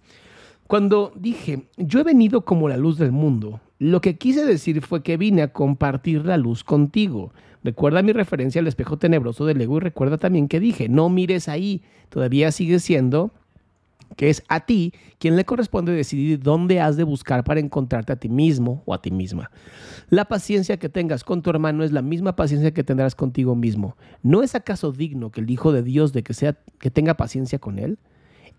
Cuando 0.71 1.11
dije, 1.17 1.65
yo 1.79 1.99
he 1.99 2.05
venido 2.05 2.45
como 2.45 2.69
la 2.69 2.77
luz 2.77 2.97
del 2.97 3.11
mundo, 3.11 3.61
lo 3.81 4.01
que 4.01 4.19
quise 4.19 4.47
decir 4.47 4.83
fue 4.83 5.03
que 5.03 5.17
vine 5.17 5.43
a 5.43 5.53
compartir 5.53 6.25
la 6.25 6.37
luz 6.37 6.63
contigo. 6.63 7.33
Recuerda 7.65 8.03
mi 8.03 8.13
referencia 8.13 8.61
al 8.61 8.69
espejo 8.69 8.97
tenebroso 8.97 9.45
del 9.47 9.61
ego 9.61 9.79
y 9.79 9.81
recuerda 9.81 10.17
también 10.17 10.47
que 10.47 10.61
dije, 10.61 10.89
no 10.89 11.09
mires 11.09 11.49
ahí, 11.49 11.83
todavía 12.09 12.53
sigue 12.53 12.79
siendo 12.79 13.33
que 14.15 14.31
es 14.31 14.45
a 14.47 14.61
ti 14.61 14.93
quien 15.19 15.35
le 15.35 15.45
corresponde 15.45 15.91
decidir 15.91 16.39
dónde 16.39 16.81
has 16.81 16.97
de 16.97 17.03
buscar 17.03 17.43
para 17.43 17.59
encontrarte 17.59 18.13
a 18.13 18.17
ti 18.17 18.29
mismo 18.29 18.85
o 18.87 18.95
a 18.95 19.03
ti 19.03 19.11
misma. 19.11 19.51
La 20.09 20.27
paciencia 20.27 20.77
que 20.77 20.89
tengas 20.89 21.25
con 21.25 21.43
tu 21.43 21.51
hermano 21.51 21.83
es 21.83 21.91
la 21.91 22.03
misma 22.03 22.37
paciencia 22.37 22.73
que 22.73 22.85
tendrás 22.85 23.17
contigo 23.17 23.57
mismo. 23.57 23.97
¿No 24.23 24.45
es 24.45 24.55
acaso 24.55 24.93
digno 24.93 25.33
que 25.33 25.41
el 25.41 25.51
Hijo 25.51 25.73
de 25.73 25.83
Dios 25.83 26.13
de 26.13 26.23
que 26.23 26.33
sea 26.33 26.57
que 26.79 26.93
tenga 26.93 27.15
paciencia 27.15 27.59
con 27.59 27.81
él? 27.81 27.99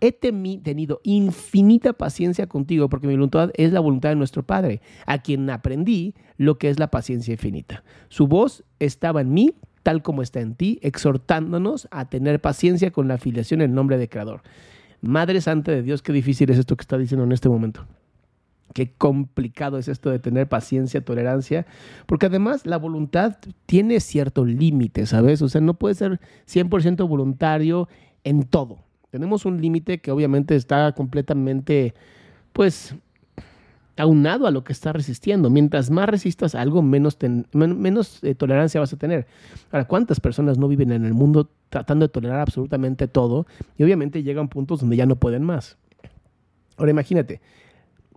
He 0.04 0.10
tenido 0.10 1.00
infinita 1.04 1.92
paciencia 1.92 2.48
contigo 2.48 2.88
porque 2.88 3.06
mi 3.06 3.14
voluntad 3.14 3.50
es 3.54 3.72
la 3.72 3.78
voluntad 3.78 4.08
de 4.08 4.16
nuestro 4.16 4.42
Padre, 4.42 4.82
a 5.06 5.18
quien 5.18 5.48
aprendí 5.48 6.14
lo 6.36 6.58
que 6.58 6.70
es 6.70 6.80
la 6.80 6.90
paciencia 6.90 7.32
infinita. 7.32 7.84
Su 8.08 8.26
voz 8.26 8.64
estaba 8.80 9.20
en 9.20 9.32
mí 9.32 9.54
tal 9.82 10.02
como 10.02 10.22
está 10.22 10.40
en 10.40 10.54
ti, 10.54 10.78
exhortándonos 10.82 11.88
a 11.90 12.08
tener 12.08 12.40
paciencia 12.40 12.90
con 12.90 13.08
la 13.08 13.14
afiliación 13.14 13.60
en 13.60 13.74
nombre 13.74 13.98
de 13.98 14.08
Creador. 14.08 14.42
Madre 15.00 15.40
Santa 15.40 15.72
de 15.72 15.82
Dios, 15.82 16.02
qué 16.02 16.12
difícil 16.12 16.50
es 16.50 16.58
esto 16.58 16.76
que 16.76 16.82
está 16.82 16.98
diciendo 16.98 17.24
en 17.24 17.32
este 17.32 17.48
momento. 17.48 17.86
Qué 18.74 18.92
complicado 18.92 19.78
es 19.78 19.88
esto 19.88 20.10
de 20.10 20.18
tener 20.18 20.48
paciencia, 20.48 21.04
tolerancia, 21.04 21.66
porque 22.06 22.26
además 22.26 22.64
la 22.64 22.78
voluntad 22.78 23.36
tiene 23.66 24.00
cierto 24.00 24.44
límite, 24.44 25.06
¿sabes? 25.06 25.42
O 25.42 25.48
sea, 25.48 25.60
no 25.60 25.74
puede 25.74 25.94
ser 25.94 26.20
100% 26.46 27.06
voluntario 27.06 27.88
en 28.24 28.44
todo. 28.44 28.78
Tenemos 29.12 29.44
un 29.44 29.60
límite 29.60 30.00
que 30.00 30.10
obviamente 30.10 30.56
está 30.56 30.90
completamente, 30.92 31.92
pues, 32.54 32.94
aunado 33.98 34.46
a 34.46 34.50
lo 34.50 34.64
que 34.64 34.72
está 34.72 34.90
resistiendo. 34.90 35.50
Mientras 35.50 35.90
más 35.90 36.08
resistas 36.08 36.54
algo, 36.54 36.80
menos, 36.80 37.18
menos 37.52 38.24
eh, 38.24 38.34
tolerancia 38.34 38.80
vas 38.80 38.94
a 38.94 38.96
tener. 38.96 39.26
Ahora, 39.70 39.86
¿cuántas 39.86 40.18
personas 40.18 40.56
no 40.56 40.66
viven 40.66 40.92
en 40.92 41.04
el 41.04 41.12
mundo 41.12 41.50
tratando 41.68 42.06
de 42.06 42.08
tolerar 42.08 42.40
absolutamente 42.40 43.06
todo? 43.06 43.46
Y 43.76 43.84
obviamente 43.84 44.22
llegan 44.22 44.48
puntos 44.48 44.80
donde 44.80 44.96
ya 44.96 45.04
no 45.04 45.16
pueden 45.16 45.44
más. 45.44 45.76
Ahora 46.78 46.92
imagínate, 46.92 47.42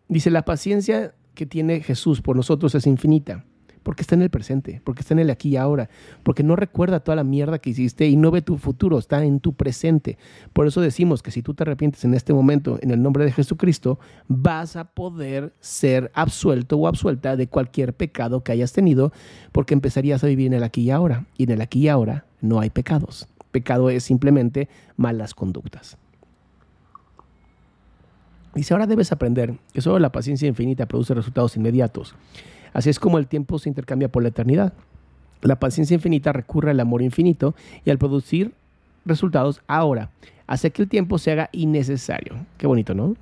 dice, 0.08 0.32
la 0.32 0.46
paciencia 0.46 1.14
que 1.34 1.46
tiene 1.46 1.82
Jesús 1.82 2.22
por 2.22 2.38
nosotros 2.38 2.74
es 2.74 2.88
infinita 2.88 3.44
porque 3.86 4.02
está 4.02 4.16
en 4.16 4.24
el 4.24 4.32
presente, 4.32 4.82
porque 4.84 5.02
está 5.02 5.14
en 5.14 5.20
el 5.20 5.30
aquí 5.30 5.50
y 5.50 5.58
ahora, 5.58 5.92
porque 6.24 6.42
no 6.42 6.56
recuerda 6.56 7.02
toda 7.02 7.16
la 7.16 7.24
mierda 7.24 7.60
que 7.60 7.70
hiciste 7.70 8.08
y 8.08 8.18
no 8.18 8.32
ve 8.32 8.42
tu 8.42 8.58
futuro, 8.58 8.98
está 8.98 9.24
en 9.24 9.40
tu 9.40 9.54
presente. 9.54 10.18
Por 10.54 10.66
eso 10.66 10.82
decimos 10.82 11.22
que 11.22 11.30
si 11.30 11.44
tú 11.44 11.54
te 11.54 11.62
arrepientes 11.62 12.04
en 12.04 12.16
este 12.16 12.34
momento 12.34 12.80
en 12.82 12.90
el 12.90 13.00
nombre 13.00 13.26
de 13.26 13.32
Jesucristo, 13.32 14.00
vas 14.28 14.76
a 14.76 14.86
poder 14.86 15.54
ser 15.60 16.10
absuelto 16.16 16.78
o 16.78 16.88
absuelta 16.88 17.36
de 17.36 17.48
cualquier 17.48 17.94
pecado 17.94 18.44
que 18.44 18.52
hayas 18.52 18.74
tenido, 18.74 19.14
porque 19.52 19.76
empezarías 19.76 20.24
a 20.24 20.28
vivir 20.28 20.48
en 20.48 20.54
el 20.54 20.64
aquí 20.64 20.82
y 20.82 20.90
ahora. 20.90 21.28
Y 21.38 21.44
en 21.44 21.52
el 21.52 21.62
aquí 21.62 21.82
y 21.82 21.88
ahora 21.88 22.26
no 22.42 22.60
hay 22.60 22.72
pecados. 22.72 23.28
Pecado 23.52 23.92
es 23.92 24.04
simplemente 24.04 24.68
malas 24.98 25.36
conductas. 25.36 25.96
Dice, 28.56 28.74
ahora 28.74 28.88
debes 28.88 29.12
aprender 29.12 29.54
que 29.74 29.82
solo 29.82 30.00
la 30.00 30.12
paciencia 30.12 30.48
infinita 30.48 30.88
produce 30.88 31.14
resultados 31.14 31.56
inmediatos. 31.56 32.16
Así 32.76 32.90
es 32.90 33.00
como 33.00 33.18
el 33.18 33.28
tiempo 33.28 33.58
se 33.58 33.70
intercambia 33.70 34.10
por 34.10 34.22
la 34.22 34.28
eternidad. 34.30 34.74
La 35.42 35.58
paciencia 35.58 35.96
infinita 35.96 36.34
recurre 36.34 36.72
al 36.72 36.80
amor 36.82 37.02
infinito 37.02 37.56
y 37.86 37.90
al 37.90 37.98
producir 37.98 38.52
resultados 39.06 39.62
ahora 39.66 40.10
hace 40.46 40.72
que 40.72 40.82
el 40.82 40.90
tiempo 40.90 41.18
se 41.18 41.32
haga 41.32 41.50
innecesario. 41.54 42.36
Qué 42.58 42.68
bonito, 42.68 42.94
¿no? 42.94 43.16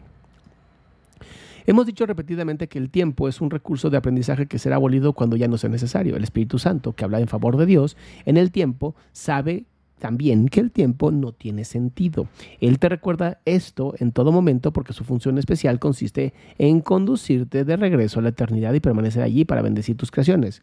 Hemos 1.67 1.85
dicho 1.85 2.07
repetidamente 2.07 2.67
que 2.67 2.79
el 2.79 2.89
tiempo 2.89 3.27
es 3.27 3.41
un 3.41 3.51
recurso 3.51 3.91
de 3.91 3.97
aprendizaje 3.97 4.47
que 4.47 4.57
será 4.57 4.77
abolido 4.77 5.13
cuando 5.13 5.35
ya 5.35 5.47
no 5.47 5.59
sea 5.59 5.69
necesario. 5.69 6.15
El 6.15 6.23
Espíritu 6.23 6.57
Santo, 6.57 6.93
que 6.93 7.05
habla 7.05 7.19
en 7.19 7.27
favor 7.27 7.55
de 7.55 7.67
Dios, 7.67 7.95
en 8.25 8.37
el 8.37 8.51
tiempo 8.51 8.95
sabe 9.11 9.65
también 10.03 10.49
que 10.49 10.59
el 10.59 10.69
tiempo 10.69 11.11
no 11.11 11.31
tiene 11.31 11.63
sentido. 11.63 12.27
Él 12.59 12.77
te 12.77 12.89
recuerda 12.89 13.39
esto 13.45 13.95
en 13.99 14.11
todo 14.11 14.33
momento 14.33 14.73
porque 14.73 14.91
su 14.91 15.05
función 15.05 15.37
especial 15.37 15.79
consiste 15.79 16.33
en 16.57 16.81
conducirte 16.81 17.63
de 17.63 17.77
regreso 17.77 18.19
a 18.19 18.23
la 18.23 18.27
eternidad 18.27 18.73
y 18.73 18.81
permanecer 18.81 19.23
allí 19.23 19.45
para 19.45 19.61
bendecir 19.61 19.95
tus 19.95 20.11
creaciones. 20.11 20.61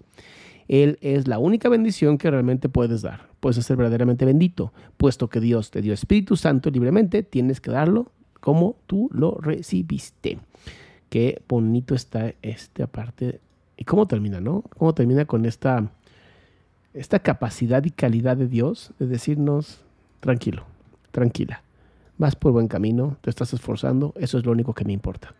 Él 0.69 0.99
es 1.01 1.27
la 1.27 1.39
única 1.39 1.71
bendición 1.71 2.19
que 2.19 2.31
realmente 2.31 2.69
puedes 2.69 3.01
dar. 3.01 3.31
Puedes 3.41 3.65
ser 3.65 3.79
verdaderamente 3.79 4.27
bendito, 4.27 4.75
puesto 4.99 5.31
que 5.31 5.41
Dios 5.41 5.71
te 5.71 5.81
dio 5.81 5.95
Espíritu 5.95 6.37
Santo 6.37 6.69
libremente, 6.69 7.23
tienes 7.23 7.63
que 7.63 7.71
darlo 7.71 8.13
como 8.41 8.77
tú 8.87 9.09
lo 9.11 9.39
recibiste. 9.41 10.39
Qué 11.09 11.41
bonito 11.49 11.95
está 11.95 12.35
esta 12.43 12.89
parte. 12.89 13.41
¿Y 13.79 13.85
cómo 13.85 14.07
termina, 14.07 14.39
no? 14.39 14.65
¿Cómo 14.77 14.93
termina 14.93 15.25
con 15.25 15.47
esta 15.47 15.91
esta 16.95 17.21
capacidad 17.21 17.85
y 17.85 17.91
calidad 17.91 18.37
de 18.37 18.47
Dios 18.47 18.93
de 18.99 19.07
decirnos, 19.07 19.81
tranquilo, 20.21 20.65
tranquila, 21.11 21.63
vas 22.19 22.37
por 22.37 22.53
buen 22.53 22.69
camino, 22.69 23.17
te 23.21 23.31
estás 23.31 23.53
esforzando, 23.53 24.13
eso 24.17 24.39
es 24.39 24.45
lo 24.45 24.53
único 24.53 24.75
que 24.75 24.85
me 24.85 24.93
importa. 24.93 25.35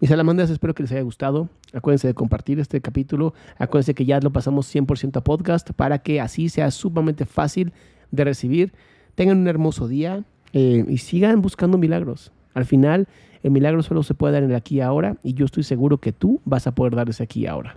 Mis 0.00 0.10
salamandras, 0.10 0.50
espero 0.50 0.74
que 0.74 0.82
les 0.82 0.92
haya 0.92 1.02
gustado. 1.02 1.48
Acuérdense 1.72 2.06
de 2.06 2.14
compartir 2.14 2.60
este 2.60 2.80
capítulo. 2.80 3.34
Acuérdense 3.58 3.94
que 3.94 4.04
ya 4.04 4.20
lo 4.20 4.30
pasamos 4.30 4.72
100% 4.72 5.16
a 5.16 5.24
podcast 5.24 5.70
para 5.70 5.98
que 5.98 6.20
así 6.20 6.48
sea 6.48 6.70
sumamente 6.70 7.24
fácil 7.24 7.72
de 8.10 8.24
recibir. 8.24 8.72
Tengan 9.14 9.38
un 9.38 9.48
hermoso 9.48 9.88
día 9.88 10.24
eh, 10.52 10.84
y 10.86 10.98
sigan 10.98 11.40
buscando 11.40 11.78
milagros. 11.78 12.32
Al 12.54 12.64
final, 12.64 13.08
el 13.42 13.50
milagro 13.50 13.82
solo 13.82 14.02
se 14.02 14.14
puede 14.14 14.34
dar 14.34 14.42
en 14.42 14.50
el 14.50 14.56
aquí 14.56 14.76
y 14.76 14.80
ahora 14.80 15.16
y 15.22 15.34
yo 15.34 15.46
estoy 15.46 15.62
seguro 15.62 15.98
que 15.98 16.12
tú 16.12 16.40
vas 16.44 16.66
a 16.66 16.74
poder 16.74 16.94
dar 16.94 17.08
ese 17.08 17.22
aquí 17.22 17.40
y 17.40 17.46
ahora. 17.46 17.76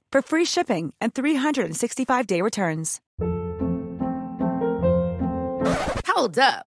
for 0.11 0.21
free 0.21 0.45
shipping 0.45 0.93
and 1.01 1.13
365-day 1.13 2.41
returns. 2.41 3.01
Hold 6.07 6.39
up. 6.39 6.70